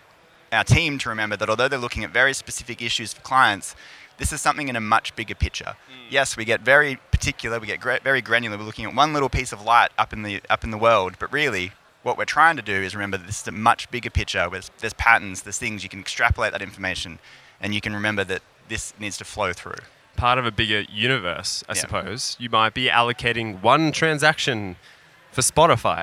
[0.52, 3.74] our team to remember that although they're looking at very specific issues for clients,
[4.18, 5.74] this is something in a much bigger picture.
[6.08, 8.56] Yes, we get very particular, we get gra- very granular.
[8.56, 11.16] We're looking at one little piece of light up in the up in the world,
[11.18, 14.08] but really, what we're trying to do is remember that this is a much bigger
[14.10, 14.40] picture.
[14.48, 17.18] Where there's, there's patterns, there's things you can extrapolate that information,
[17.60, 19.82] and you can remember that this needs to flow through.
[20.16, 21.80] part of a bigger universe, I Yeah.
[21.80, 22.36] suppose.
[22.40, 24.76] You might be allocating one transaction
[25.32, 26.02] for Spotify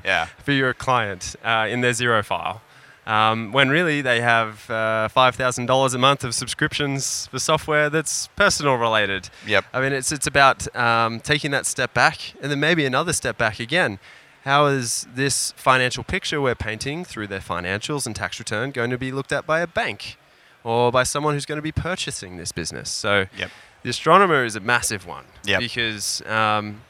[0.04, 0.26] Yeah.
[0.44, 2.60] for your client uh, in their Xero file.
[3.06, 8.74] Um, when really they have uh, $5,000 a month of subscriptions for software that's personal
[8.74, 9.30] related.
[9.46, 9.64] Yep.
[9.72, 13.38] I mean, it's, it's about um, taking that step back and then maybe another step
[13.38, 14.00] back again.
[14.44, 18.98] How is this financial picture we're painting through their financials and tax return going to
[18.98, 20.16] be looked at by a bank
[20.64, 22.90] or by someone who's going to be purchasing this business?
[22.90, 23.50] So Yep.
[23.84, 25.60] the astronomer is a massive one Yep.
[25.60, 26.82] because um,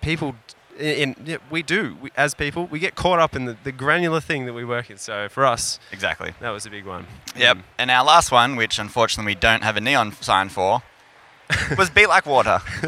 [0.00, 0.34] people
[0.78, 4.20] in yeah, we do we, as people we get caught up in the, the granular
[4.20, 6.32] thing that we work in so for us Exactly.
[6.40, 7.06] that was a big one
[7.36, 7.56] Yep.
[7.58, 7.62] Mm.
[7.78, 10.82] And our last one, which unfortunately we don't have a neon sign for,
[11.78, 12.60] was Be Like Water.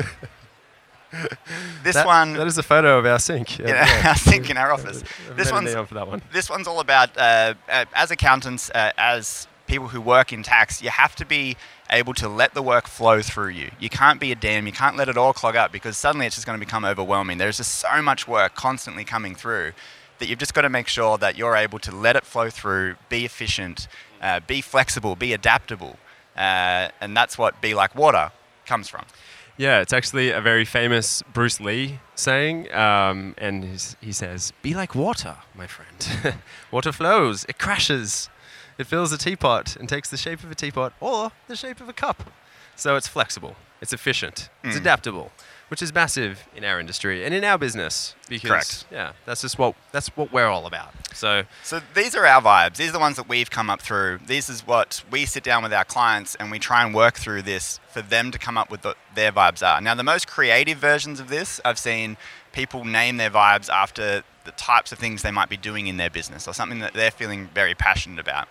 [1.82, 4.72] this That- one, that is a photo of our sink in our sink in our
[4.72, 5.02] office.
[5.34, 8.92] This one's neon for that one this one's all about uh, uh, as accountants, uh,
[8.98, 11.56] as people who work in tax, you have to be
[11.90, 13.70] able to let the work flow through you.
[13.78, 14.66] You can't be a dam.
[14.66, 17.38] You can't let it all clog up because suddenly it's just going to become overwhelming.
[17.38, 19.72] There's just so much work constantly coming through
[20.18, 22.96] that you've just got to make sure that you're able to let it flow through,
[23.08, 23.86] be efficient,
[24.22, 25.98] uh, be flexible, be adaptable,
[26.36, 28.32] uh, and that's what "be like water"
[28.64, 29.04] comes from.
[29.58, 33.64] yeah it's actually a very famous bruce lee saying um, and
[34.00, 36.36] he says be like water my friend
[36.70, 38.28] water flows it crashes
[38.78, 41.88] it fills a teapot and takes the shape of a teapot or the shape of
[41.88, 42.30] a cup
[42.74, 44.80] so it's flexible it's efficient it's Mm.
[44.80, 45.30] adaptable
[45.68, 48.84] which is massive in our industry and in our business because Correct.
[48.92, 52.76] yeah that's just what that's what we're all about so So these are our vibes.
[52.76, 54.18] These are the ones that we've come up through.
[54.26, 57.40] This is what we sit down with our clients and we try and work through
[57.40, 59.80] this for them to come up with what their vibes are.
[59.80, 62.18] Now, the most creative versions of this, I've seen
[62.52, 66.10] people name their vibes after the types of things they might be doing in their
[66.10, 68.46] business or something that they're feeling very passionate about.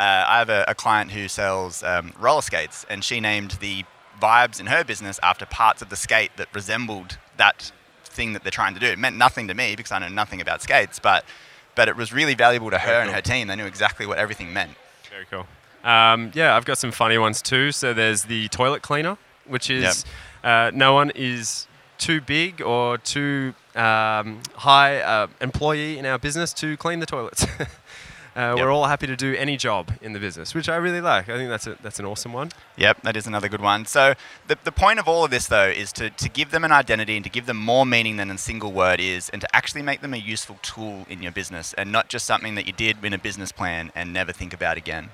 [0.00, 3.84] Uh, I have a, a client who sells um, roller skates, and she named the
[4.18, 7.70] vibes in her business after parts of the skate that resembled that
[8.04, 8.86] thing that they're trying to do.
[8.86, 11.26] It meant nothing to me because I know nothing about skates, but
[11.74, 13.48] but it was really valuable to her and her team.
[13.48, 14.72] They knew exactly what everything meant.
[15.10, 15.46] Very cool.
[15.84, 17.70] Um, yeah, I've got some funny ones too.
[17.70, 20.06] So there's the toilet cleaner, which is
[20.42, 21.66] uh, no one is
[21.98, 27.46] too big or too um, high uh, employee in our business to clean the toilets.
[28.36, 31.28] Uh, We're all happy to do any job in the business, which I really like.
[31.28, 32.50] I think that's a, that's an awesome one.
[32.76, 33.86] Yep, that is another good one.
[33.86, 34.14] So
[34.46, 37.16] the, the point of all of this though is to, to give them an identity
[37.16, 40.00] and to give them more meaning than a single word is and to actually make
[40.00, 43.12] them a useful tool in your business and not just something that you did in
[43.12, 45.10] a business plan and never think about again.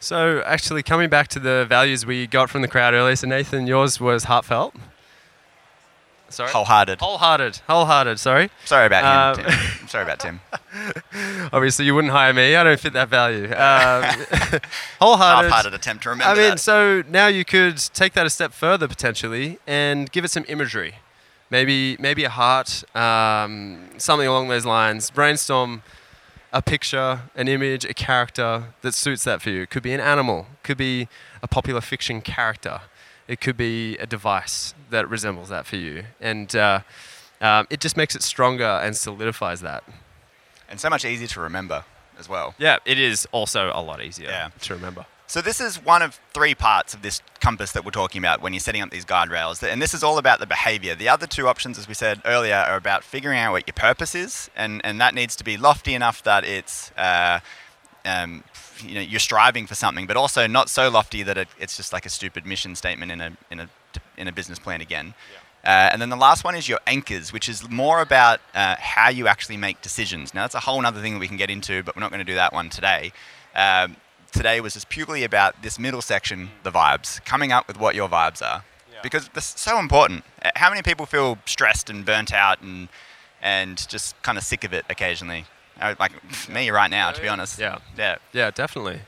[0.00, 3.66] So actually, coming back to the values we got from the crowd earlier, so Nathan,
[3.66, 4.74] yours was heartfelt.
[6.30, 6.50] Sorry.
[6.50, 7.00] Wholehearted.
[7.00, 7.56] Wholehearted.
[7.68, 8.18] Wholehearted.
[8.20, 8.50] Sorry.
[8.64, 9.58] Sorry about him, Um, Tim.
[9.82, 10.40] I'm sorry about Tim.
[11.52, 12.54] Obviously, you wouldn't hire me.
[12.54, 13.44] I don't fit that value.
[13.46, 14.04] Um,
[15.00, 15.50] wholehearted.
[15.50, 16.60] Half-hearted attempt to remember I mean, that.
[16.60, 20.96] so now you could take that a step further potentially and give it some imagery.
[21.50, 25.10] Maybe, maybe a heart, um, something along those lines.
[25.10, 25.82] Brainstorm
[26.52, 29.62] a picture, an image, a character that suits that for you.
[29.62, 31.08] It could be an animal, could be
[31.42, 32.80] a popular fiction character,
[33.28, 36.80] it could be a device that resembles that for you, and uh,
[37.40, 39.84] um, it just makes it stronger and solidifies that.
[40.70, 41.84] and so much easier to remember
[42.18, 42.54] as well.
[42.58, 44.50] Yeah, it is also a lot easier Yeah.
[44.62, 45.06] to remember.
[45.26, 48.52] So this is one of three parts of this compass that we're talking about when
[48.54, 50.94] you're setting up these guardrails, and this is all about the behavior.
[50.94, 54.14] The other two options, as we said earlier, are about figuring out what your purpose
[54.14, 57.40] is, and, and that needs to be lofty enough that it's uh,
[58.06, 58.42] um,
[58.82, 61.92] you know you're striving for something, but also not so lofty that it, it's just
[61.92, 63.68] like a stupid mission statement in a in a
[64.16, 65.14] in a business plan again.
[65.64, 69.08] Uh, and then the last one is your anchors, which is more about uh, how
[69.08, 70.32] you actually make decisions.
[70.32, 72.24] Now, that's a whole other thing that we can get into, but we're not going
[72.24, 73.12] to do that one today.
[73.54, 73.96] Um,
[74.32, 78.08] today was just purely about this middle section, the vibes, coming up with what your
[78.08, 78.64] vibes are.
[79.02, 80.24] Because that's so important.
[80.42, 82.88] Uh, How many people feel stressed and burnt out and,
[83.42, 85.44] and just kind of sick of it occasionally?
[85.80, 86.12] Uh, Like
[86.48, 87.58] me right now, to be honest.
[87.58, 87.78] Yeah.
[87.96, 89.00] Yeah, Yeah, definitely.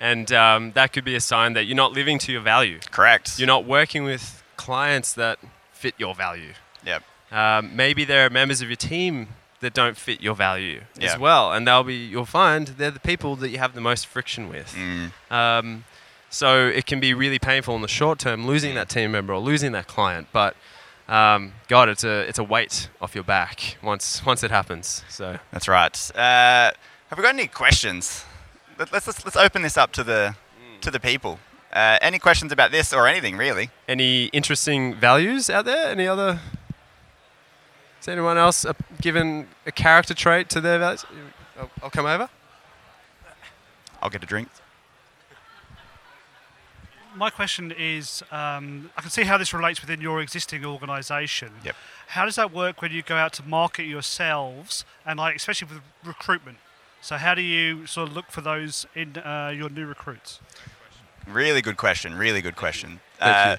[0.00, 2.80] And um, that could be a sign that you're not living to your value.
[2.90, 3.38] correct.
[3.38, 5.38] You're not working with clients that
[5.72, 6.52] fit your value.
[6.84, 7.02] Yep.
[7.32, 9.28] Um, maybe there are members of your team
[9.60, 11.12] that don't fit your value Yeah.
[11.14, 11.94] as well, and they'll be.
[11.94, 14.74] You'll find they're the people that you have the most friction with.
[14.76, 15.12] Mm.
[15.32, 15.84] Um,
[16.28, 19.38] so it can be really painful in the short term losing that team member or
[19.40, 20.54] losing that client, but
[21.08, 25.04] um, God, it's a it's a weight off your back once once it happens.
[25.08, 26.10] So That's right.
[26.14, 26.70] Uh,
[27.08, 28.24] have we got any questions?
[28.78, 30.34] Let, let's, let's let's open this up to the
[30.80, 31.38] to the people.
[31.72, 33.68] Uh, any questions about this or anything really?
[33.88, 35.90] any interesting values out there?
[35.90, 36.38] Any other?
[37.98, 38.64] Has anyone else
[39.00, 41.04] given a character trait to their values?
[41.58, 42.28] I'll, I'll come over.
[44.02, 44.48] I'll get a drink.
[47.16, 51.52] My question is, um, I can see how this relates within your existing organisation.
[51.64, 51.76] Yep.
[52.08, 55.80] How does that work when you go out to market yourselves, and like especially with
[56.04, 56.58] recruitment?
[57.00, 60.40] So how do you sort of look for those in uh, your new recruits?
[61.28, 62.14] Really good question.
[62.16, 63.00] Really good question.
[63.18, 63.56] Thank Uh, you.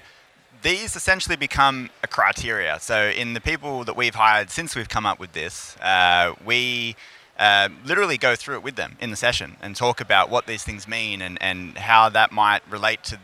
[0.62, 2.78] these essentially become a criteria.
[2.80, 6.96] So in the people that we've hired since we've come up with this, uh, we
[7.38, 10.62] uh, literally go through it with them in the session and talk about what these
[10.64, 13.18] things mean and, and how that might relate to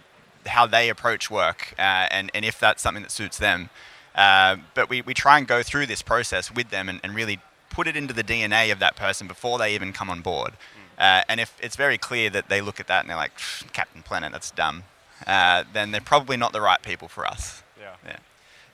[0.47, 3.71] how they approach work uh, and, and if that's something that suits them.
[4.15, 7.41] Uh, but we, we try and go through this process with them and, and really
[7.71, 10.53] put it into the DNA of that person before they even come on board.
[10.99, 13.33] Uh, and if it's very clear that they look at that and they're like,
[13.73, 14.85] Captain Planet, that's dumb,
[15.27, 17.63] uh, then they're probably not the right people for us.
[17.81, 17.95] Yeah.
[18.05, 18.17] Yeah.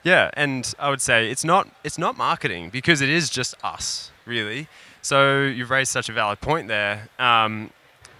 [0.01, 4.11] Yeah, and I would say it's not it's not marketing because it is just us
[4.25, 4.67] really.
[5.01, 7.09] So you've raised such a valid point there.
[7.19, 7.71] Um,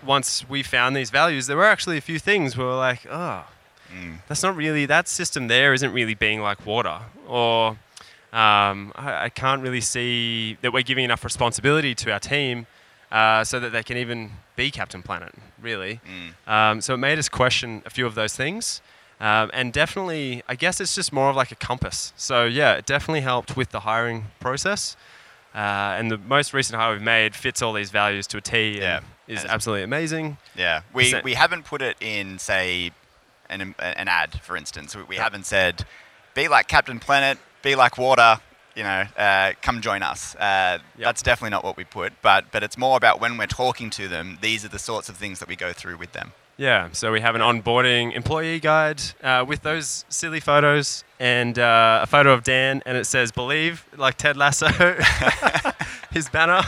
[0.06, 3.46] once we found these values, there were actually a few things where we're like, oh,
[4.28, 7.70] that's not really that system there isn't really being like water, or
[8.32, 12.68] um, I, I can't really see that we're giving enough responsibility to our team.
[13.12, 16.00] Uh, so that they can even be Captain Planet, really.
[16.46, 18.84] Um, so it made us question a few of those things.
[19.20, 22.14] Um, and definitely, I guess it's just more of like a compass.
[22.16, 24.96] So yeah, it definitely helped with the hiring process.
[25.56, 28.78] Uh, and the most recent hire we've made fits all these values to a T.
[28.78, 29.00] Yeah.
[29.30, 30.38] Is absolutely amazing.
[30.58, 32.92] Yeah, we, we haven't put it in, say,
[33.50, 34.96] an, an ad, for instance.
[34.96, 35.86] We, we haven't said,
[36.34, 38.40] be like Captain Planet, be like water,
[38.76, 40.36] you know, uh, come join us.
[40.36, 43.90] Uh, That's definitely not what we put, but, but it's more about when we're talking
[43.92, 46.32] to them, these are the sorts of things that we go through with them.
[46.58, 46.90] Yeah.
[46.92, 52.08] So we have an onboarding employee guide uh, with those silly photos and uh, a
[52.08, 54.68] photo of Dan, and it says "Believe," like Ted Lasso,
[56.12, 56.62] his banner.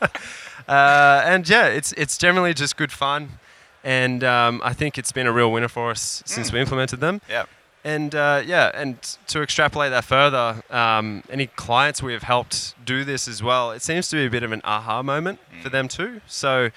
[0.68, 3.38] uh, and yeah, it's it's generally just good fun,
[3.84, 7.20] and um, I think it's been a real winner for us since we implemented them.
[7.28, 7.44] Yeah.
[7.84, 13.04] And uh, yeah, and to extrapolate that further, um, any clients we have helped do
[13.04, 15.86] this as well, it seems to be a bit of an aha moment for them
[15.86, 16.20] too.
[16.26, 16.70] So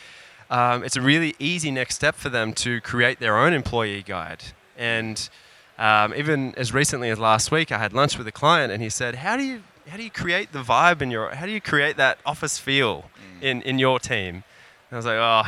[0.52, 4.44] um, it's a really easy next step for them to create their own employee guide.
[4.78, 5.28] And
[5.80, 8.90] um, even as recently as last week, I had lunch with a client, and he
[8.90, 11.62] said, "How do you how do you create the vibe in your how do you
[11.62, 13.10] create that office feel
[13.42, 14.44] in in your team?"
[14.92, 15.44] I was like, oh,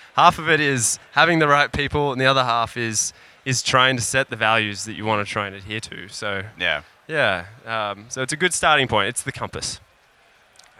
[0.14, 3.12] half of it is having the right people, and the other half is
[3.44, 6.08] is trying to set the values that you want to try and adhere to.
[6.08, 6.82] So Yeah.
[7.08, 9.08] yeah, um, so it's a good starting point.
[9.08, 9.80] It's the compass.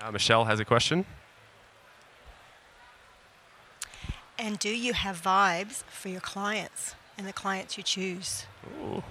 [0.01, 1.05] Uh, Michelle has a question.
[4.39, 8.45] And do you have vibes for your clients and the clients you choose?
[8.83, 9.03] Ooh.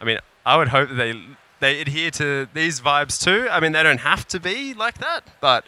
[0.00, 1.14] I mean, I would hope that they
[1.60, 3.48] they adhere to these vibes too.
[3.50, 5.64] I mean, they don't have to be like that, but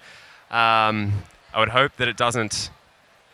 [0.50, 1.12] um,
[1.53, 2.70] I would hope that it doesn't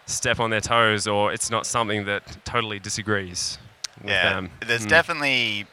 [0.07, 3.59] step on their toes or it's not something that totally disagrees
[4.01, 4.35] with yeah.
[4.35, 4.51] them.
[4.64, 4.88] There's Mm.
[4.90, 5.66] definitely,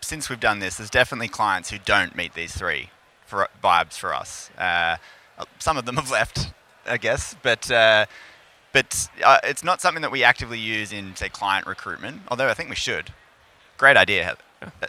[0.00, 2.90] since we've done this, there's definitely clients who don't meet these three
[3.26, 4.50] for vibes for us.
[4.58, 4.96] Uh,
[5.58, 6.52] some of them have left,
[6.86, 8.06] I guess, but uh,
[8.72, 12.22] but uh, it's not something that we actively use in say client recruitment.
[12.28, 13.12] Although I think we should.
[13.78, 14.38] Great idea, Heather.
[14.62, 14.86] Uh, uh,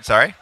[0.00, 0.34] sorry.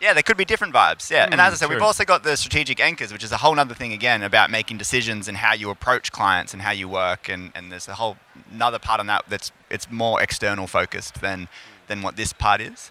[0.00, 1.10] Yeah, there could be different vibes.
[1.10, 3.58] Yeah, and as I said, we've also got the strategic anchors, which is a whole
[3.58, 7.30] other thing again about making decisions and how you approach clients and how you work,
[7.30, 8.18] and, and there's a whole
[8.52, 11.48] another part on that that's it's more external focused than
[11.88, 12.90] than what this part is.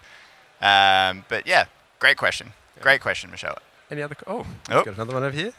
[0.60, 1.66] Um, but yeah,
[2.00, 2.52] great question.
[2.80, 3.58] Great question, Michelle.
[3.90, 4.16] Any other?
[4.26, 4.82] Oh, Oh.
[4.82, 5.52] got another one over here.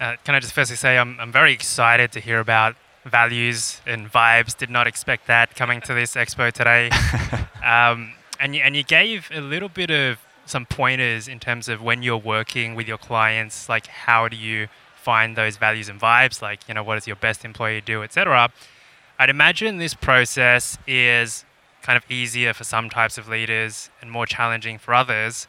[0.00, 4.10] Uh, can I just firstly say I'm, I'm very excited to hear about values and
[4.12, 4.56] vibes.
[4.56, 6.90] Did not expect that coming to this expo today.
[7.64, 11.82] um, and, you, and you gave a little bit of some pointers in terms of
[11.82, 16.42] when you're working with your clients, like how do you find those values and vibes,
[16.42, 18.50] like, you know, what does your best employee do, etc.
[19.18, 21.44] I'd imagine this process is
[21.82, 25.46] kind of easier for some types of leaders and more challenging for others.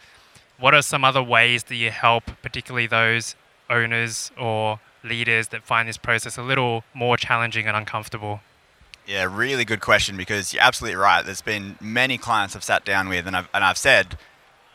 [0.60, 3.36] What are some other ways that you help, particularly those
[3.70, 8.42] owners or leaders that find this process a little more challenging and uncomfortable?
[9.06, 11.26] Yeah, really good question because you're absolutely right.
[11.26, 14.18] There's been many clients I've sat down with and I've, and I've said,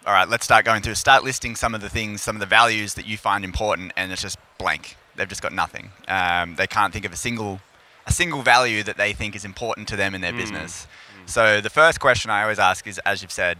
[0.06, 2.46] all right, let's start going through, start listing some of the things, some of the
[2.46, 4.96] values that you find important, and it's just blank.
[5.14, 5.90] They've just got nothing.
[6.08, 7.60] Um, they can't think of a single,
[8.06, 10.86] a single value that they think is important to them in their business.
[11.26, 13.58] So the first question I always ask is, as you've said,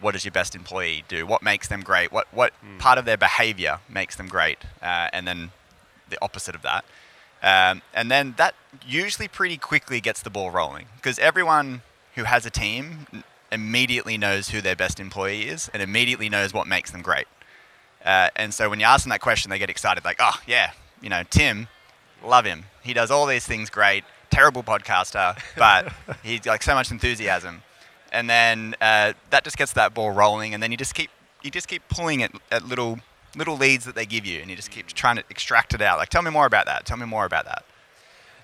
[0.00, 1.26] what does your best employee do?
[1.26, 2.12] What makes them great?
[2.12, 4.58] What what part of their behavior makes them great?
[4.80, 5.50] Uh, and then
[6.10, 6.84] the opposite of that.
[7.42, 8.54] Um, and then that
[8.86, 11.82] usually pretty quickly gets the ball rolling because everyone
[12.16, 13.06] who has a team
[13.52, 17.26] immediately knows who their best employee is and immediately knows what makes them great.
[18.04, 20.72] Uh, and so when you ask them that question, they get excited, like, oh, yeah,
[21.00, 21.68] you know, Tim,
[22.24, 22.64] love him.
[22.82, 25.92] He does all these things great, terrible podcaster, but
[26.22, 27.62] he's like so much enthusiasm.
[28.12, 31.10] And then uh, that just gets that ball rolling, and then you just keep
[31.42, 32.98] you just keep pulling at, at little
[33.36, 35.98] little leads that they give you, and you just keep trying to extract it out.
[35.98, 36.84] Like, tell me more about that.
[36.84, 37.64] Tell me more about that.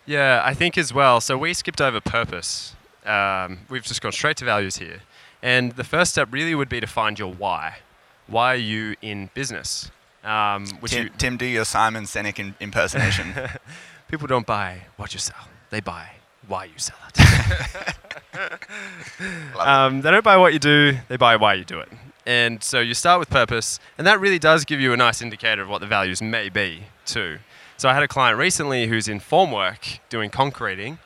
[0.06, 1.20] Yeah, I think as well.
[1.20, 2.74] So we skipped over purpose.
[3.06, 5.00] Um, we've just gone straight to values here.
[5.42, 7.78] And the first step really would be to find your why.
[8.26, 9.90] Why are you in business?
[10.24, 13.34] Um, which Tim, you, Tim, do your Simon Sinek in, impersonation.
[14.08, 16.08] people don't buy what you sell; they buy
[16.48, 17.94] why you sell it.
[18.36, 19.56] It.
[19.60, 21.88] um, they don't buy what you do; they buy why you do it.
[22.26, 25.62] And so you start with purpose, and that really does give you a nice indicator
[25.62, 27.38] of what the values may be too.
[27.76, 30.98] So I had a client recently who's in formwork doing concreting,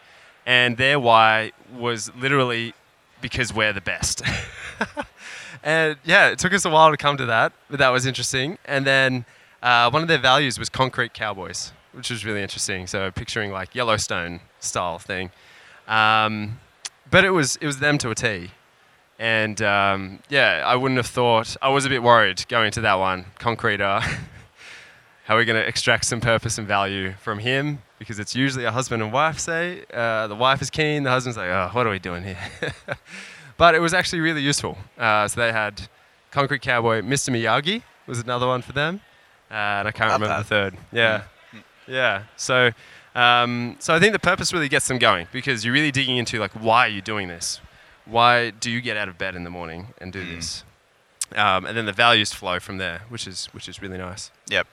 [0.46, 2.74] and their why was literally
[3.20, 4.22] because we're the best.
[5.62, 8.58] and yeah, it took us a while to come to that, but that was interesting.
[8.64, 9.24] And then
[9.62, 12.86] uh, one of their values was concrete cowboys, which was really interesting.
[12.86, 15.30] So picturing like Yellowstone style thing.
[15.88, 16.60] Um,
[17.10, 18.50] but it was it was them to a T.
[19.18, 21.56] And um, yeah, I wouldn't have thought.
[21.60, 23.26] I was a bit worried going to that one.
[23.38, 23.80] Concrete.
[23.80, 24.00] Uh,
[25.24, 27.82] how are we going to extract some purpose and value from him?
[27.98, 29.84] Because it's usually a husband and wife say.
[29.92, 32.38] Uh, the wife is keen, the husband's like, oh, what are we doing here?
[33.56, 34.78] but it was actually really useful.
[34.96, 35.88] Uh, so they had
[36.30, 37.30] Concrete Cowboy, Mr.
[37.30, 39.00] Miyagi was another one for them.
[39.50, 40.38] Uh, and I can't Love remember that.
[40.38, 40.76] the third.
[40.92, 41.22] Yeah.
[41.86, 42.22] Yeah.
[42.36, 42.70] So,
[43.14, 46.38] um, so I think the purpose really gets them going because you're really digging into
[46.38, 47.60] like, why are you doing this?
[48.08, 50.64] Why do you get out of bed in the morning and do this?
[51.36, 54.30] Um, and then the values flow from there, which is which is really nice.
[54.48, 54.66] Yep.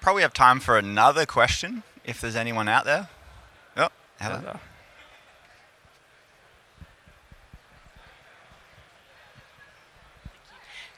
[0.00, 3.08] Probably have time for another question if there's anyone out there.
[3.76, 3.88] Oh,
[4.18, 4.60] Heather.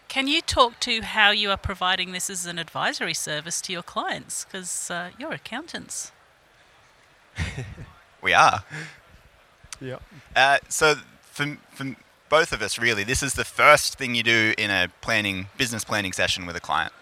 [0.09, 3.83] Can you talk to how you are providing this as an advisory service to your
[3.83, 4.45] clients?
[4.45, 6.11] Because uh, you're accountants.
[8.23, 8.65] We are.
[9.79, 9.99] Yeah.
[10.35, 10.95] Uh, so
[11.37, 11.95] for, for
[12.31, 15.85] both of us, really, this is the first thing you do in a planning business
[15.85, 16.93] planning session with a client.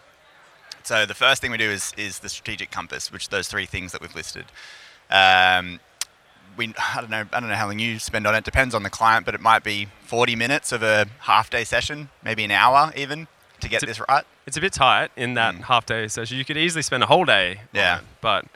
[0.82, 3.64] So the first thing we do is, is the strategic compass, which are those three
[3.64, 4.46] things that we've listed.
[5.08, 5.78] Um,
[6.56, 8.44] we I don't know I don't know how long you spend on it.
[8.44, 12.10] Depends on the client, but it might be 40 minutes of a half day session,
[12.22, 13.28] maybe an hour even
[13.60, 14.24] to get this right.
[14.46, 16.38] It's a bit tight in that half day session.
[16.38, 17.60] You could easily spend a whole day.
[17.72, 17.98] Yeah.
[17.98, 18.46] it, but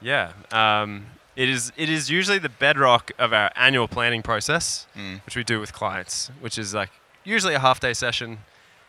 [0.00, 1.06] yeah, um,
[1.36, 5.24] it is it is usually the bedrock of our annual planning process, Mm.
[5.24, 6.90] which we do with clients, which is like
[7.24, 8.38] usually a half day session,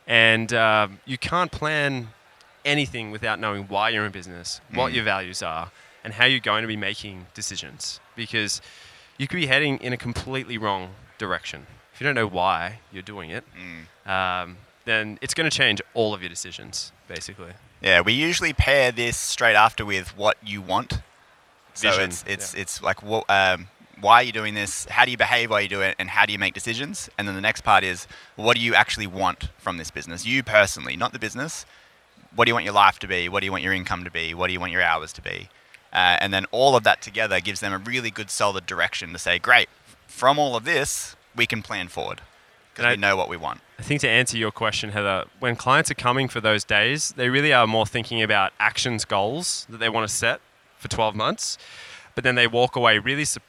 [0.08, 2.10] and um, you can't plan
[2.66, 4.96] anything without knowing why you're in business, what Mm.
[4.96, 5.72] your values are,
[6.04, 8.00] and how you're going to be making decisions.
[8.16, 8.62] Because
[9.18, 13.04] you could be heading in a completely wrong direction if you don't know why you're
[13.04, 13.44] doing it.
[13.56, 14.10] Mm.
[14.10, 17.54] Um, then it's going to change all of your decisions, basically.
[17.82, 21.00] Yeah, we usually pair this straight after with what you want.
[21.74, 23.68] So it's it's it's like what, um,
[24.00, 24.86] why are you doing this?
[24.86, 25.96] How do you behave while you do it?
[25.98, 27.10] And how do you make decisions?
[27.18, 30.26] And then the next part is what do you actually want from this business?
[30.26, 31.66] You personally, not the business.
[32.36, 33.30] What do you want your life to be?
[33.30, 34.34] What do you want your income to be?
[34.34, 35.50] What do you want your hours to be?
[35.94, 39.20] Uh, and then all of that together gives them a really good solid direction to
[39.20, 39.70] say, great,
[40.08, 42.22] from all of this, we can plan forward
[42.74, 43.62] because we know what we want.
[43.78, 47.30] I think to answer your question, Heather, when clients are coming for those days, they
[47.30, 50.42] really are more thinking about actions goals that they want to set
[50.84, 51.58] for 12 months,
[52.14, 53.40] but then they walk away really su-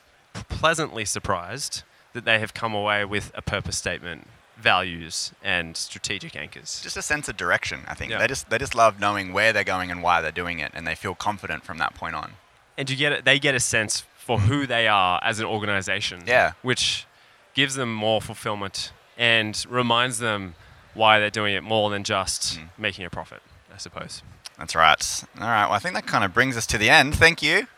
[0.48, 1.82] pleasantly surprised
[2.14, 4.26] that they have come away with a purpose statement,
[4.56, 6.80] values, and strategic anchors.
[6.82, 8.10] Just a sense of direction, I think.
[8.12, 8.18] Yeah.
[8.18, 10.86] They just they just love knowing where they're going and why they're doing it, and
[10.86, 12.32] they feel confident from that point on.
[12.78, 16.22] and you get it, they get a sense for who they are as an organization.
[16.26, 16.52] Yeah.
[16.62, 17.06] Which
[17.54, 20.54] gives them more fulfillment and reminds them
[20.94, 22.68] why they're doing it more than just Mm.
[22.78, 24.22] making a profit, I suppose.
[24.58, 25.24] That's right.
[25.40, 25.64] All right.
[25.66, 27.14] Well, I think that kind of brings us to the end.
[27.14, 27.66] Thank you.
[27.66, 27.68] Thank you,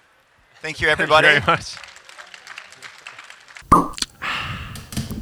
[0.63, 1.29] Thank you everybody.
[1.29, 1.77] very much.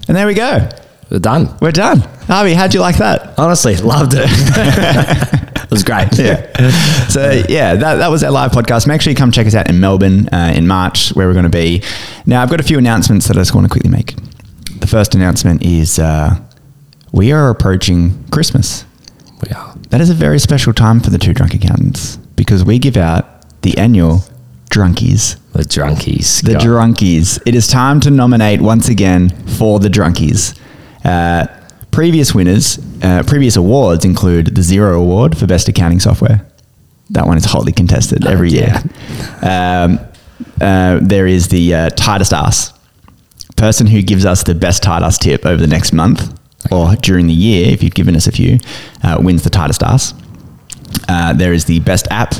[0.06, 0.68] And there we go.
[1.10, 1.56] We're done.
[1.60, 2.00] We're done.
[2.26, 3.38] Harvey, how'd you like that?
[3.38, 4.24] Honestly, loved it.
[5.62, 6.08] it was great.
[6.18, 6.68] yeah.
[7.08, 8.86] So yeah, that, that was our live podcast.
[8.86, 11.44] Make sure you come check us out in Melbourne uh, in March, where we're going
[11.44, 11.82] to be.
[12.26, 14.14] Now, I've got a few announcements that I just want to quickly make.
[14.80, 16.36] The first announcement is uh,
[17.12, 18.84] we are approaching Christmas.
[19.46, 19.74] We are.
[19.90, 23.60] That is a very special time for the two drunk accountants because we give out
[23.62, 24.22] the annual
[24.70, 25.38] drunkies.
[25.52, 26.42] The drunkies.
[26.42, 26.58] The Go.
[26.60, 27.40] drunkies.
[27.46, 30.58] It is time to nominate once again for the drunkies.
[31.04, 31.46] Uh,
[31.90, 36.46] previous winners, uh, previous awards include the Xero Award for Best Accounting Software.
[37.10, 38.82] That one is hotly contested every year.
[39.42, 40.00] Um,
[40.60, 42.72] uh, there is the uh, tightest ass.
[43.56, 46.36] Person who gives us the best tight ass tip over the next month
[46.70, 48.58] or during the year, if you've given us a few,
[49.02, 50.14] uh, wins the tightest ass.
[51.08, 52.34] Uh, there is the best app,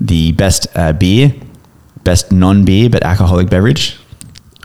[0.00, 1.34] the best uh, beer,
[2.04, 3.98] best non-beer but alcoholic beverage.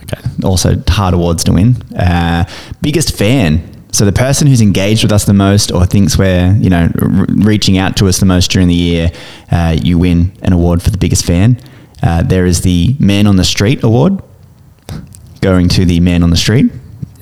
[0.03, 0.21] Okay.
[0.43, 1.75] Also hard awards to win.
[1.93, 2.45] Uh,
[2.81, 3.73] biggest fan.
[3.91, 7.77] So the person who's engaged with us the most or thinks we're you know reaching
[7.77, 9.11] out to us the most during the year,
[9.51, 11.59] uh, you win an award for the biggest fan.
[12.01, 14.21] Uh, there is the Man on the Street award,
[15.41, 16.71] going to the Man on the Street.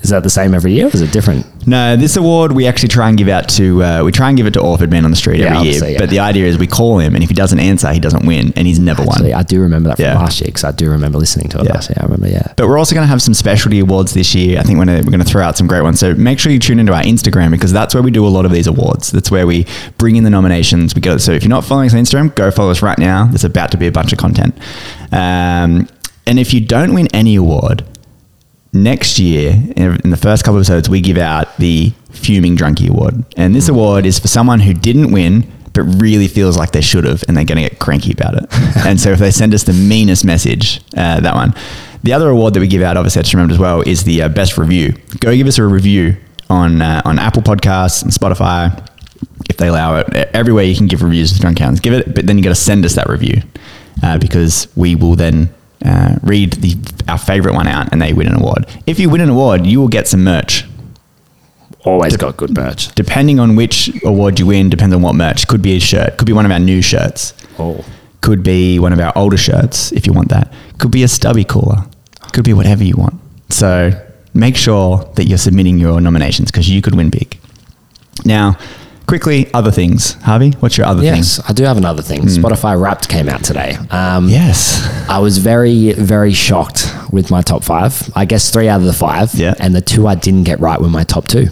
[0.06, 1.44] Is that the same every year or is it different?
[1.66, 4.46] No, this award we actually try and give out to uh, we try and give
[4.46, 5.58] it to Orford Man on the Street Yeah, every year.
[5.74, 5.98] obviously, yeah.
[5.98, 8.52] But the idea is we call him, and if he doesn't answer, he doesn't win,
[8.54, 9.40] and he's never Actually, won.
[9.40, 10.14] I do remember that from Yeah.
[10.16, 11.72] last year because I do remember listening to it Yeah.
[11.72, 11.96] last year.
[12.00, 12.52] I remember, yeah.
[12.56, 14.60] But we're also going to have some specialty awards this year.
[14.60, 15.98] I think we're going to, we're going to throw out some great ones.
[15.98, 18.44] So make sure you tune into our Instagram because that's where we do a lot
[18.44, 19.10] of these awards.
[19.10, 19.66] That's where we
[19.98, 20.94] bring in the nominations.
[20.94, 21.16] We go.
[21.18, 23.26] So if you're not following us on Instagram, go follow us right now.
[23.26, 24.54] There's about to be a bunch of content.
[25.10, 25.88] Um,
[26.28, 27.84] and if you don't win any award,
[28.82, 33.24] next year in the first couple of episodes we give out the fuming drunkie award.
[33.36, 37.04] And this award is for someone who didn't win but really feels like they should
[37.04, 38.46] have and they're going to get cranky about it.
[38.86, 41.54] And so if they send us the meanest message uh, that one.
[42.04, 44.22] The other award that we give out obviously I just remembered as well is the
[44.22, 44.92] uh, best review.
[45.20, 46.16] Go give us a review
[46.48, 48.88] on uh, on apple podcasts and spotify.
[49.50, 52.26] If they allow it everywhere you can give reviews to drunk hounds give it but
[52.26, 53.42] then you got to send us that review
[54.02, 55.52] uh, because we will then
[55.84, 56.76] uh, read the
[57.08, 58.66] our favorite one out and they win an award.
[58.86, 60.64] If you win an award you will get some merch.
[61.84, 62.92] Always got good merch.
[62.96, 65.46] depending on which award you win depends on what merch.
[65.46, 66.18] Could be a shirt.
[66.18, 67.32] Could be one of our new shirts.
[67.58, 67.84] Oh.
[68.20, 70.52] could be one of our older shirts if you want that.
[70.78, 71.86] Could be a stubby cooler
[72.36, 73.18] could be whatever you want.
[73.48, 73.90] So
[74.34, 77.38] make sure that you're submitting your nominations because you could win big.
[78.26, 78.58] Now
[79.06, 82.22] quickly other things harvey what's your other Yes, thing I do have another thing.
[82.22, 83.76] Spotify Wrapped came out today.
[83.90, 88.10] Um, yes I was very, very shocked with my top five.
[88.16, 89.32] I guess three out of the five.
[89.34, 89.54] Yeah.
[89.60, 91.46] And the two I didn't get right were my top two.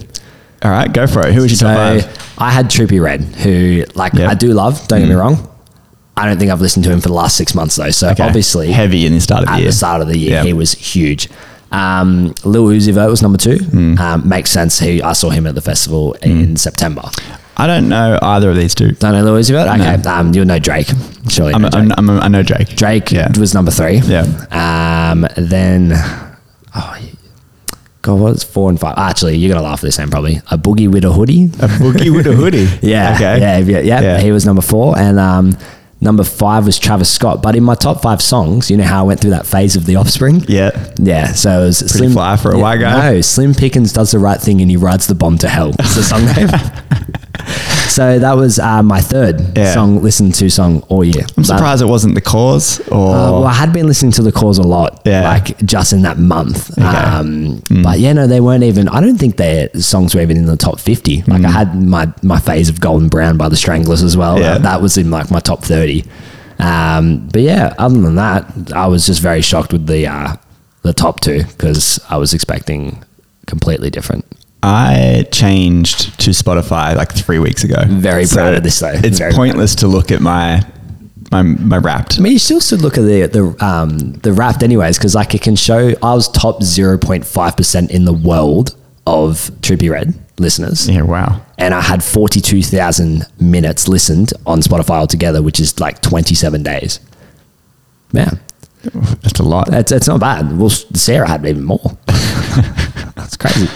[0.63, 3.21] all right go for it who was your So top five I had Trippie Redd,
[3.21, 4.29] who like Yeah.
[4.29, 4.85] I do love.
[4.89, 5.49] Don't get me wrong.
[6.17, 7.89] I don't think I've listened to him for the last six months though.
[7.91, 8.23] So Okay.
[8.23, 10.43] obviously, heavy in the start of the at year the start of the year, Yeah.
[10.43, 11.29] he was huge.
[11.71, 13.57] Um, Lil Uzi Vert was number two.
[13.57, 13.97] Hmm.
[13.99, 14.79] Um, makes sense.
[14.79, 17.03] He, I saw him at the festival in September.
[17.57, 18.91] I don't know either of these two.
[18.91, 19.79] Don't know Louis Vuitton?
[19.79, 20.11] Okay, No.
[20.11, 20.87] um, you'll know Drake.
[21.29, 21.91] Surely, I'm, know Drake.
[21.97, 22.75] I'm, I'm, I know Drake.
[22.75, 23.31] Drake Yeah.
[23.39, 23.97] was number three.
[23.99, 24.23] Yeah.
[24.51, 25.93] Um, then,
[26.75, 26.97] oh,
[28.01, 28.97] God, what's four and five?
[28.97, 30.35] Actually, you're gonna laugh at this name probably.
[30.51, 31.45] A boogie with a hoodie.
[31.45, 32.67] A boogie with a hoodie.
[32.81, 33.13] yeah.
[33.15, 33.39] Okay.
[33.39, 33.57] Yeah.
[33.59, 33.79] Yeah.
[33.79, 34.01] Yeah.
[34.01, 34.19] Yeah.
[34.19, 35.57] He was number four, and um,
[36.01, 37.41] number five was Travis Scott.
[37.41, 39.85] But in my top five songs, you know how I went through that phase of
[39.87, 40.43] the Offspring.
[40.47, 40.93] Yeah.
[40.99, 43.13] Yeah, so it was Slim fly for a white guy.
[43.13, 45.71] No, Slim Pickens does the right thing and he rides the bomb to hell.
[45.79, 46.49] It's the song name.
[47.95, 49.73] so that was uh, my third Yeah.
[49.73, 51.25] song listened to song all year.
[51.37, 53.15] I'm surprised it wasn't the cause or.
[53.15, 55.23] uh, well, I had been listening to the cause a lot, Yeah.
[55.33, 56.59] like just in that month.
[56.77, 56.81] Okay.
[56.81, 57.13] Mm.
[57.71, 58.87] Um, But yeah, no, they weren't even.
[58.89, 61.23] I don't think their songs were even in the top fifty.
[61.33, 64.35] Like I had my my phase of Golden Brown by the Stranglers as well.
[64.37, 64.41] Mm.
[64.41, 64.53] Yeah.
[64.55, 66.03] Uh, that was in like my top thirty.
[66.59, 70.35] Um, but yeah, other than that, I was just very shocked with the uh,
[70.83, 73.03] the top two because I was expecting
[73.45, 74.25] completely different.
[74.67, 77.83] I changed to Spotify like three weeks ago.
[77.87, 78.93] Very proud of this, though.
[78.95, 80.65] It's Very pointless to look at my
[81.31, 82.17] my my Wrapped.
[82.17, 85.35] I mean, you still should look at the the um, the Wrapped anyways, because like
[85.35, 89.91] it can show I was top zero point five percent in the world of Trippie
[89.91, 91.03] Redd listeners, Yeah.
[91.03, 91.41] Wow.
[91.59, 96.33] and I had forty two thousand minutes listened on Spotify altogether, which is like twenty
[96.33, 96.99] seven days.
[98.13, 98.31] Yeah,
[99.21, 99.71] That's a lot.
[99.71, 100.57] it's it's not bad.
[100.57, 101.97] Well, Sarah had even more.
[103.15, 103.67] That's crazy.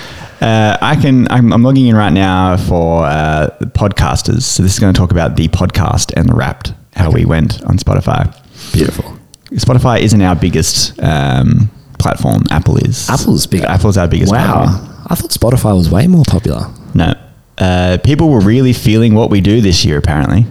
[0.41, 1.29] Uh, I can.
[1.29, 4.43] I'm, I'm logging in right now for uh, the podcasters.
[4.43, 6.73] So this is going to talk about the podcast and the Wrapped.
[6.95, 8.33] How we went on Spotify.
[8.73, 9.17] Beautiful.
[9.51, 12.43] Spotify isn't our biggest um, platform.
[12.51, 13.09] Apple is.
[13.09, 13.65] Apple's bigger.
[13.67, 14.31] Apple's our biggest.
[14.31, 15.05] Wow, platform.
[15.09, 16.67] I thought Spotify was way more popular.
[16.93, 17.13] No.
[17.57, 20.45] Uh, people were really feeling what we do this year, apparently.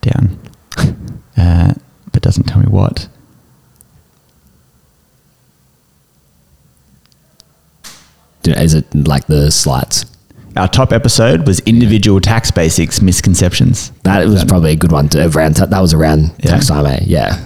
[0.00, 0.38] Down.
[1.34, 1.72] Uh,
[2.12, 3.08] but doesn't tell me what.
[8.46, 10.06] Is it like the slides?
[10.56, 13.90] Our top episode was individual tax basics misconceptions.
[14.02, 15.56] That was probably a good one to around.
[15.56, 16.50] That was around Yeah.
[16.50, 17.00] tax time, eh?
[17.06, 17.38] Yeah.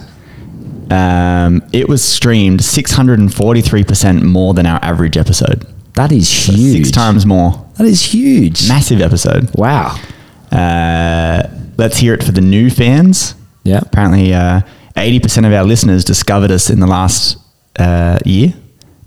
[0.89, 5.65] Um, it was streamed 643% more than our average episode.
[5.95, 6.77] That is So huge.
[6.77, 7.65] Six times more.
[7.77, 8.67] That is huge.
[8.67, 9.49] Massive episode.
[9.55, 9.97] Wow.
[10.51, 11.43] Uh,
[11.77, 13.35] let's hear it for the new fans.
[13.63, 13.79] Yeah.
[13.81, 14.61] Apparently, uh,
[14.95, 17.37] 80% of our listeners discovered us in the last
[17.79, 18.53] uh, year.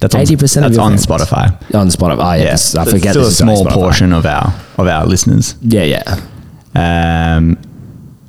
[0.00, 0.32] That's 80%
[0.66, 0.92] of that's on.
[0.94, 1.74] Spotify.
[1.74, 2.18] On Spotify.
[2.18, 2.42] Oh, yeah.
[2.42, 5.04] Yes, I So forget Still a this is only small portion of our of our
[5.06, 5.54] listeners.
[5.60, 7.36] Yeah, yeah.
[7.36, 7.58] Um,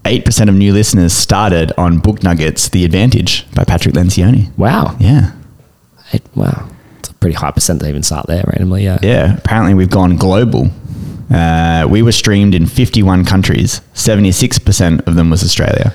[0.03, 4.55] 8% of new listeners started on Book Nuggets, The Advantage by Patrick Lencioni.
[4.57, 4.97] Wow.
[4.99, 5.31] Yeah.
[6.11, 6.67] It, wow.
[6.99, 8.83] It's a pretty high percent to even start there randomly.
[8.83, 8.97] Yeah.
[9.01, 9.37] Yeah.
[9.37, 10.69] Apparently, we've gone global.
[11.29, 13.79] Uh, we were streamed in 51 countries.
[13.93, 15.93] 76% of them was Australia.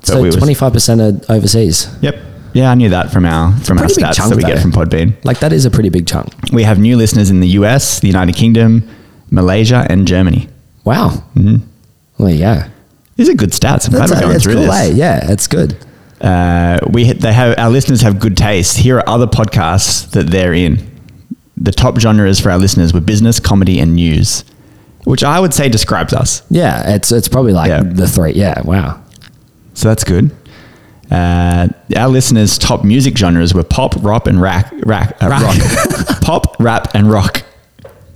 [0.00, 1.88] But So we twenty five percent are overseas.
[2.00, 2.16] Yep.
[2.54, 4.48] Yeah, I knew that from our from our pretty big stats chunk, that we though.
[4.48, 5.14] get from Podbean.
[5.24, 6.28] Like that is a pretty big chunk.
[6.52, 8.88] We have new listeners in the US, the United Kingdom,
[9.30, 10.48] Malaysia, and Germany.
[10.84, 11.22] Wow.
[11.34, 11.56] Mm-hmm.
[12.18, 12.68] Well, yeah.
[13.16, 13.86] These are good stats.
[13.86, 14.62] I'm glad That's, we're going through cool.
[14.64, 14.90] this.
[14.90, 14.92] eh?
[14.94, 15.76] Yeah, it's good.
[16.20, 18.78] Uh, we they have our listeners have good taste.
[18.78, 20.88] Here are other podcasts that they're in.
[21.56, 24.44] The top genres for our listeners were business, comedy, and news,
[25.04, 26.42] which I would say describes us.
[26.50, 27.82] Yeah, it's it's probably like Yeah.
[27.84, 28.32] the three.
[28.32, 28.60] Yeah.
[28.64, 29.00] Wow.
[29.74, 30.30] So that's good.
[31.12, 35.56] Uh, our listeners' top music genres were pop, rock, and rack, rack, uh, rock.
[36.22, 37.42] pop, rap, and rock.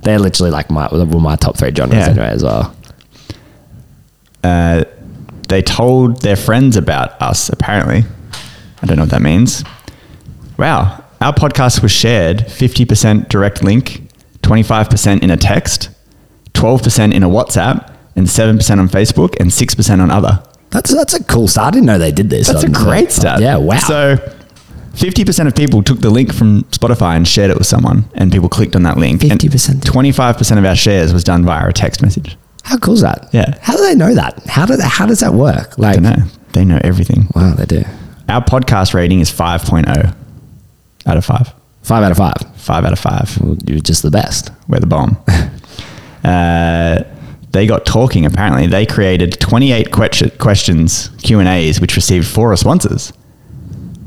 [0.02, 2.08] They're literally like my were my top three genres Yeah.
[2.10, 2.74] anyway as well.
[4.42, 4.84] Uh,
[5.48, 8.04] they told their friends about us, apparently.
[8.82, 9.62] I don't know what that means.
[10.56, 11.04] Wow.
[11.20, 14.08] Our podcast was shared 50% direct link,
[14.42, 15.90] 25% in a text,
[16.54, 20.42] 12% in a WhatsApp, and 7% on Facebook, and 6% on other.
[20.76, 21.68] That's that's a cool start.
[21.68, 22.48] I didn't know they did this.
[22.48, 23.40] That's a great stat.
[23.40, 23.56] Yeah.
[23.56, 23.78] Wow.
[23.78, 24.16] So
[24.92, 28.50] 50% of people took the link from Spotify and shared it with someone, and people
[28.50, 29.22] clicked on that link.
[29.22, 29.80] 50%.
[29.80, 32.36] 25% of our shares was done via a text message.
[32.62, 33.30] How cool is that?
[33.32, 33.58] Yeah.
[33.62, 34.42] How do they know that?
[34.46, 35.78] How do they, how does that work?
[35.78, 36.24] Like I don't know.
[36.52, 37.28] They know everything.
[37.34, 37.82] wow, they do.
[38.28, 40.14] Our podcast rating is 5.0
[41.06, 41.54] out of 5.
[41.82, 42.34] Five out of five.
[42.56, 43.40] 5 out of 5.
[43.40, 44.50] Well, you're just the best.
[44.68, 45.16] We're the bomb.
[46.24, 47.04] uh,
[47.50, 48.66] they got talking, apparently.
[48.66, 53.12] They created 28 que- questions, Q&As, which received four responses.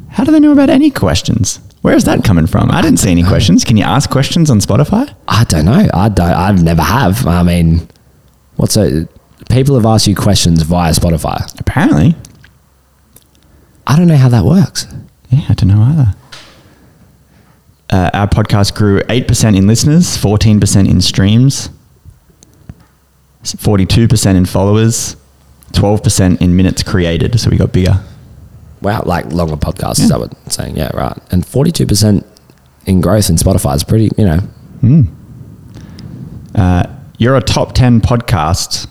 [0.09, 1.59] How do they know about any questions?
[1.81, 2.69] Where is that coming from?
[2.71, 3.63] I didn't see any questions.
[3.63, 5.13] Can you ask questions on Spotify?
[5.27, 5.87] I don't know.
[5.93, 6.27] I don't.
[6.29, 7.25] I've never have.
[7.25, 7.87] I mean,
[8.57, 9.07] what's a?
[9.49, 11.57] People have asked you questions via Spotify.
[11.59, 12.15] Apparently.
[13.87, 14.85] I don't know how that works.
[15.31, 16.15] Yeah, I don't know either.
[17.89, 21.69] Uh, our podcast grew 8% in listeners, 14% in streams,
[23.43, 25.15] 42% in followers,
[25.73, 27.39] 12% in minutes created.
[27.39, 28.01] So we got bigger.
[28.81, 29.99] Wow, like longer podcasts.
[29.99, 30.77] Is that what I'm saying?
[30.77, 31.17] Yeah, right.
[31.31, 32.25] And 42 percent
[32.85, 34.09] in growth in Spotify is pretty.
[34.17, 34.25] You
[34.81, 35.05] know,
[36.55, 36.83] Uh,
[37.17, 38.87] you're a top 10 podcast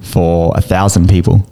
[0.00, 1.46] for a thousand people.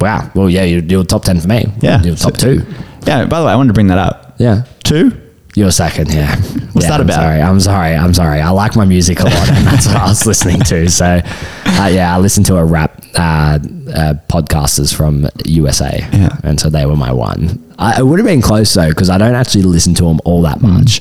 [0.00, 0.30] Wow.
[0.34, 1.66] Well, yeah, you're, you're top 10 for me.
[1.80, 2.02] Yeah.
[2.02, 2.66] You're top So- two.
[3.06, 4.34] Yeah, by the way, I wanted to bring that up.
[4.38, 4.64] Yeah.
[4.84, 5.12] Two?
[5.54, 6.36] You're second, yeah.
[6.72, 7.14] What's Yeah, that I'm about?
[7.16, 8.40] Sorry, I'm sorry, I'm sorry.
[8.40, 10.88] I like my music a lot, and that's what I was listening to.
[10.90, 13.58] So, uh, yeah, I listened to a rap uh,
[13.92, 16.36] uh, podcasters from USA, Yeah.
[16.42, 17.62] and so they were my one.
[17.78, 20.40] I, it would have been close though, because I don't actually listen to them all
[20.42, 20.72] that Hmm.
[20.74, 21.00] much.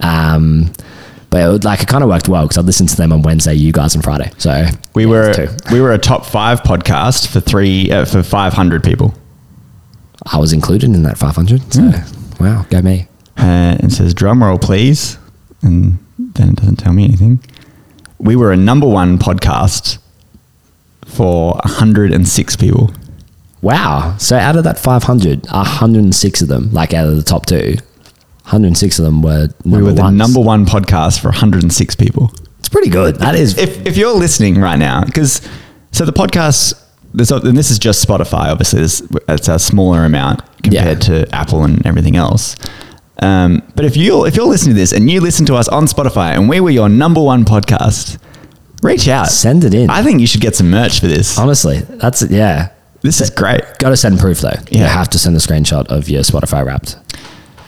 [0.00, 0.70] Um,
[1.30, 3.22] but it, would- like it kind of worked well because I listened to them on
[3.22, 4.30] Wednesday, you guys on Friday.
[4.38, 8.84] So We yeah, were we were a top five podcast for three uh, for 500
[8.84, 9.14] people.
[10.30, 11.72] I was included in that 500.
[11.72, 11.90] So
[12.40, 13.08] wow, go me.
[13.38, 15.18] Uh, it says drum roll, please,
[15.62, 17.40] and then it doesn't tell me anything.
[18.18, 19.98] We were a number one podcast
[21.06, 22.90] for 106 people.
[23.62, 24.16] Wow.
[24.18, 27.76] So out of that 500, 106 of them, like out of the top two,
[28.44, 30.16] 106 of them were number we were the ones.
[30.16, 32.32] number one podcast for 106 people.
[32.58, 33.16] It's pretty good.
[33.16, 33.56] That is.
[33.58, 35.46] If, if you're listening right now, because
[35.92, 36.74] so the podcast,
[37.14, 38.82] this, and this is just Spotify, obviously,
[39.28, 42.56] it's a smaller amount compared to Apple and everything else.
[43.20, 45.86] Um, but if you if you're listening to this and you listen to us on
[45.86, 48.18] Spotify and we were your number one podcast,
[48.82, 49.90] reach out, Send it in.
[49.90, 51.38] I think you should get some merch for this.
[51.38, 52.70] Honestly, that's yeah.
[53.02, 53.62] This is great.
[53.78, 54.54] Got to send proof though.
[54.70, 56.96] You have to send a screenshot of your Spotify Wrapped.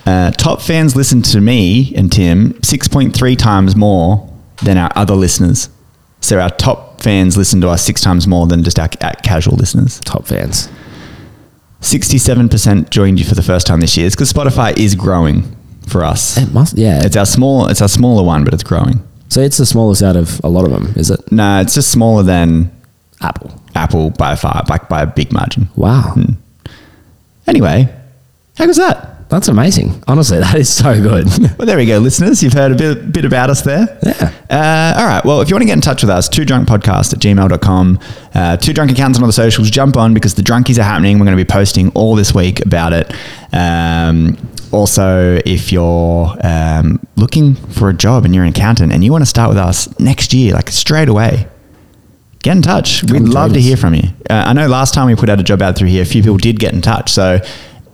[0.07, 4.28] Uh, top fans listen to me and Tim 6.3 times more
[4.62, 5.68] than our other listeners.
[6.20, 9.57] So our top fans listen to us six times more than just our, our casual
[9.57, 10.01] listeners.
[10.01, 10.68] Top fans.
[11.81, 14.07] 67% joined you for the first time this year.
[14.07, 15.57] It's because Spotify is growing
[15.89, 16.37] for us.
[16.37, 16.76] It must.
[16.76, 17.01] Yeah.
[17.03, 19.01] It's our small, it's our smaller one, but it's growing.
[19.28, 21.33] so it's the smallest out of a lot of them, is it?
[21.33, 22.70] No, it's just smaller than
[23.22, 23.53] Apple.
[23.74, 25.68] Apple by far, like by a big margin.
[25.76, 26.12] Wow.
[26.14, 26.35] Hmm.
[27.47, 27.89] Anyway,
[28.57, 29.20] how goes that?
[29.31, 30.03] That's amazing.
[30.09, 31.26] Honestly, that is so good.
[31.61, 32.43] Well, there we go, listeners.
[32.43, 33.99] You've heard a bit, bit about us there.
[34.03, 34.33] Yeah.
[34.49, 35.22] Uh, all right.
[35.24, 37.99] Well, if you want to get in touch with us, two drunk podcast at gmail.com,
[38.35, 39.70] uh, two drunk accounts on all the socials.
[39.70, 41.18] Jump on because the drunkies are happening.
[41.18, 43.12] We're going to be posting all this week about it.
[43.53, 44.39] Um,
[44.72, 49.22] also, if you're um, looking for a job and you're an accountant and you want
[49.22, 51.47] to start with us next year, like straight away,
[52.43, 53.03] get in touch.
[53.05, 54.09] We'd love to hear from you.
[54.31, 56.22] Uh, I know last time we put out a job ad through here, a few
[56.22, 57.11] people did get in touch.
[57.11, 57.41] So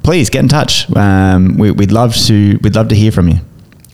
[0.07, 0.91] please get in touch.
[0.97, 2.59] Um, we, we'd love to.
[2.63, 3.41] We'd love to hear from you.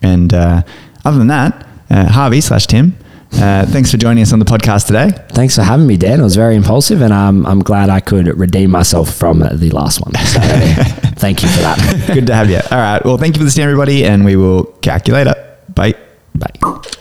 [0.01, 0.61] And uh,
[1.03, 2.95] other than that, uh, Harvey slash Tim,
[3.33, 5.09] uh, thanks for joining us on the podcast today.
[5.29, 6.19] Thanks for having me, Dan.
[6.19, 10.01] It was very impulsive, and um, I'm glad I could redeem myself from the last
[10.01, 10.13] one.
[10.25, 10.39] So
[11.19, 12.11] thank you for that.
[12.13, 12.57] Good to have you.
[12.57, 13.03] All right.
[13.03, 15.37] Well, thank you for listening, everybody, and we will calculate it.
[15.73, 15.95] Bye.
[16.35, 16.99] Bye.